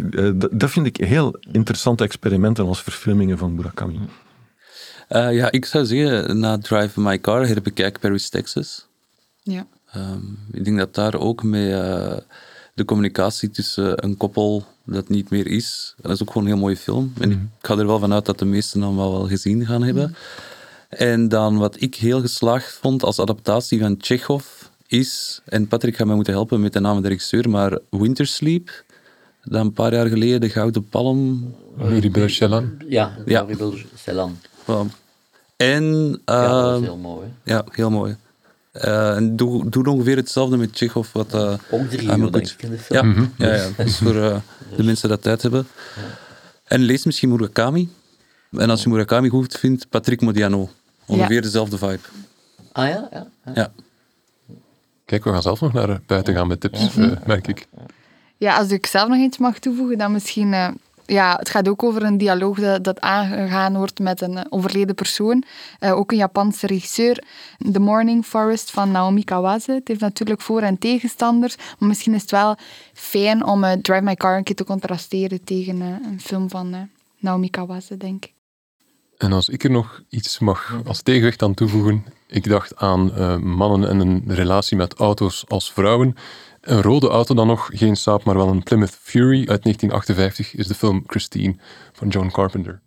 [0.50, 3.98] dat vind ik heel interessante experimenten als verfilmingen van Murakami.
[5.08, 8.86] ja, ik zou zeggen, na Drive My Car herbekijk Paris, Texas.
[9.42, 9.66] Ja.
[9.96, 11.74] Um, ik denk dat daar ook mee
[12.78, 15.94] de communicatie tussen een koppel dat niet meer is.
[16.00, 17.12] Dat is ook gewoon een heel mooie film.
[17.20, 17.46] En ik mhm.
[17.60, 20.16] ga er wel vanuit dat de meesten dan wel, wel gezien gaan hebben.
[20.88, 24.44] En dan wat ik heel geslaagd vond als adaptatie van Chekhov
[24.86, 28.84] is, en Patrick gaat mij moeten helpen met de naam van de regisseur, maar Wintersleep,
[29.44, 31.54] dat een paar jaar geleden de Gouden Palm...
[31.76, 32.70] Nuri Celan.
[32.88, 33.46] Ja, ja.
[33.94, 34.36] Celan.
[35.56, 35.84] En...
[36.24, 37.28] ja, dat is ehm, heel mooi.
[37.44, 38.16] Ja, heel mooi.
[38.84, 41.12] Uh, en doe, doe ongeveer hetzelfde met Chekhov.
[41.12, 42.98] Wat, uh, Ook drie uur, denk ik, in de film.
[42.98, 43.32] Ja, mm -hmm.
[43.36, 43.68] ja, ja.
[43.76, 44.36] Dus voor uh,
[44.76, 45.66] de mensen dat tijd hebben.
[45.96, 46.02] Ja.
[46.64, 47.88] En lees misschien Murakami.
[48.50, 50.70] En als je Murakami goed vindt, Patrick Modiano.
[51.06, 51.40] Ongeveer ja.
[51.40, 51.98] dezelfde vibe.
[52.72, 53.08] Ah ja?
[53.12, 53.26] Ja.
[53.54, 53.72] ja.
[55.04, 56.94] Kijk, we gaan zelf nog naar buiten gaan met tips,
[57.26, 57.66] merk ik.
[58.36, 60.54] Ja, als ik zelf nog iets mag toevoegen, dan misschien
[61.12, 65.44] ja, het gaat ook over een dialoog dat, dat aangegaan wordt met een overleden persoon.
[65.80, 67.24] Uh, ook een Japanse regisseur.
[67.72, 69.72] The Morning Forest van Naomi Kawase.
[69.72, 71.56] Het heeft natuurlijk voor- en tegenstanders.
[71.78, 72.56] Maar misschien is het wel
[72.92, 76.90] fijn om uh, Drive My Car een keer te contrasteren tegen uh, een film van
[77.18, 78.32] Naomi Kawase, denk ik.
[79.18, 82.04] En als ik er nog iets mag als tegenwicht aan toevoegen.
[82.26, 86.16] Ik dacht aan mannen en een relatie met auto's als vrouwen.
[86.68, 90.66] Een rode auto dan nog, geen Saab, maar wel een Plymouth Fury uit 1958 is
[90.66, 91.56] de film Christine
[91.92, 92.80] van John Carpenter.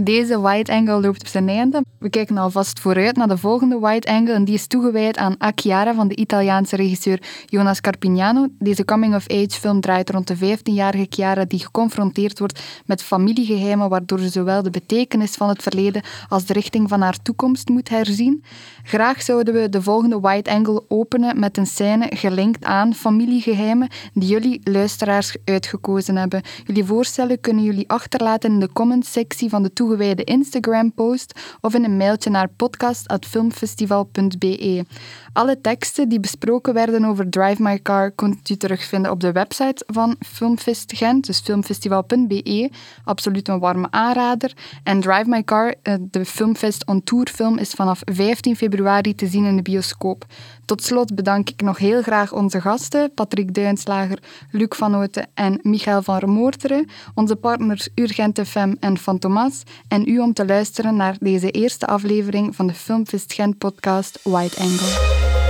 [0.00, 1.84] Deze wide angle loopt op zijn einde.
[1.98, 5.94] We kijken alvast vooruit naar de volgende wide angle en die is toegewijd aan Acchiara
[5.94, 8.46] van de Italiaanse regisseur Jonas Carpignano.
[8.58, 14.28] Deze coming-of-age film draait rond de 15-jarige Chiara die geconfronteerd wordt met familiegeheimen waardoor ze
[14.28, 18.44] zowel de betekenis van het verleden als de richting van haar toekomst moet herzien.
[18.82, 24.28] Graag zouden we de volgende wide angle openen met een scène gelinkt aan familiegeheimen die
[24.28, 26.42] jullie luisteraars uitgekozen hebben.
[26.64, 31.96] Jullie voorstellen kunnen jullie achterlaten in de comment-sectie van de toegewijde Instagram-post of in een
[31.96, 34.84] mailtje naar podcast.filmfestival.be.
[35.32, 39.84] Alle teksten die besproken werden over Drive My Car kunt u terugvinden op de website
[39.86, 42.70] van Filmfest Gent, dus filmfestival.be.
[43.04, 44.52] Absoluut een warme aanrader.
[44.82, 49.26] En Drive My Car, eh, de Filmfest on Tour film, is vanaf 15 februari te
[49.26, 50.26] zien in de bioscoop.
[50.68, 54.18] Tot slot bedank ik nog heel graag onze gasten, Patrick Duinslager,
[54.50, 60.08] Luc van Ooten en Michael van Remoorteren, onze partners Urgent FM en Van Thomas, en
[60.08, 65.47] u om te luisteren naar deze eerste aflevering van de Filmfest Gent podcast White Angle.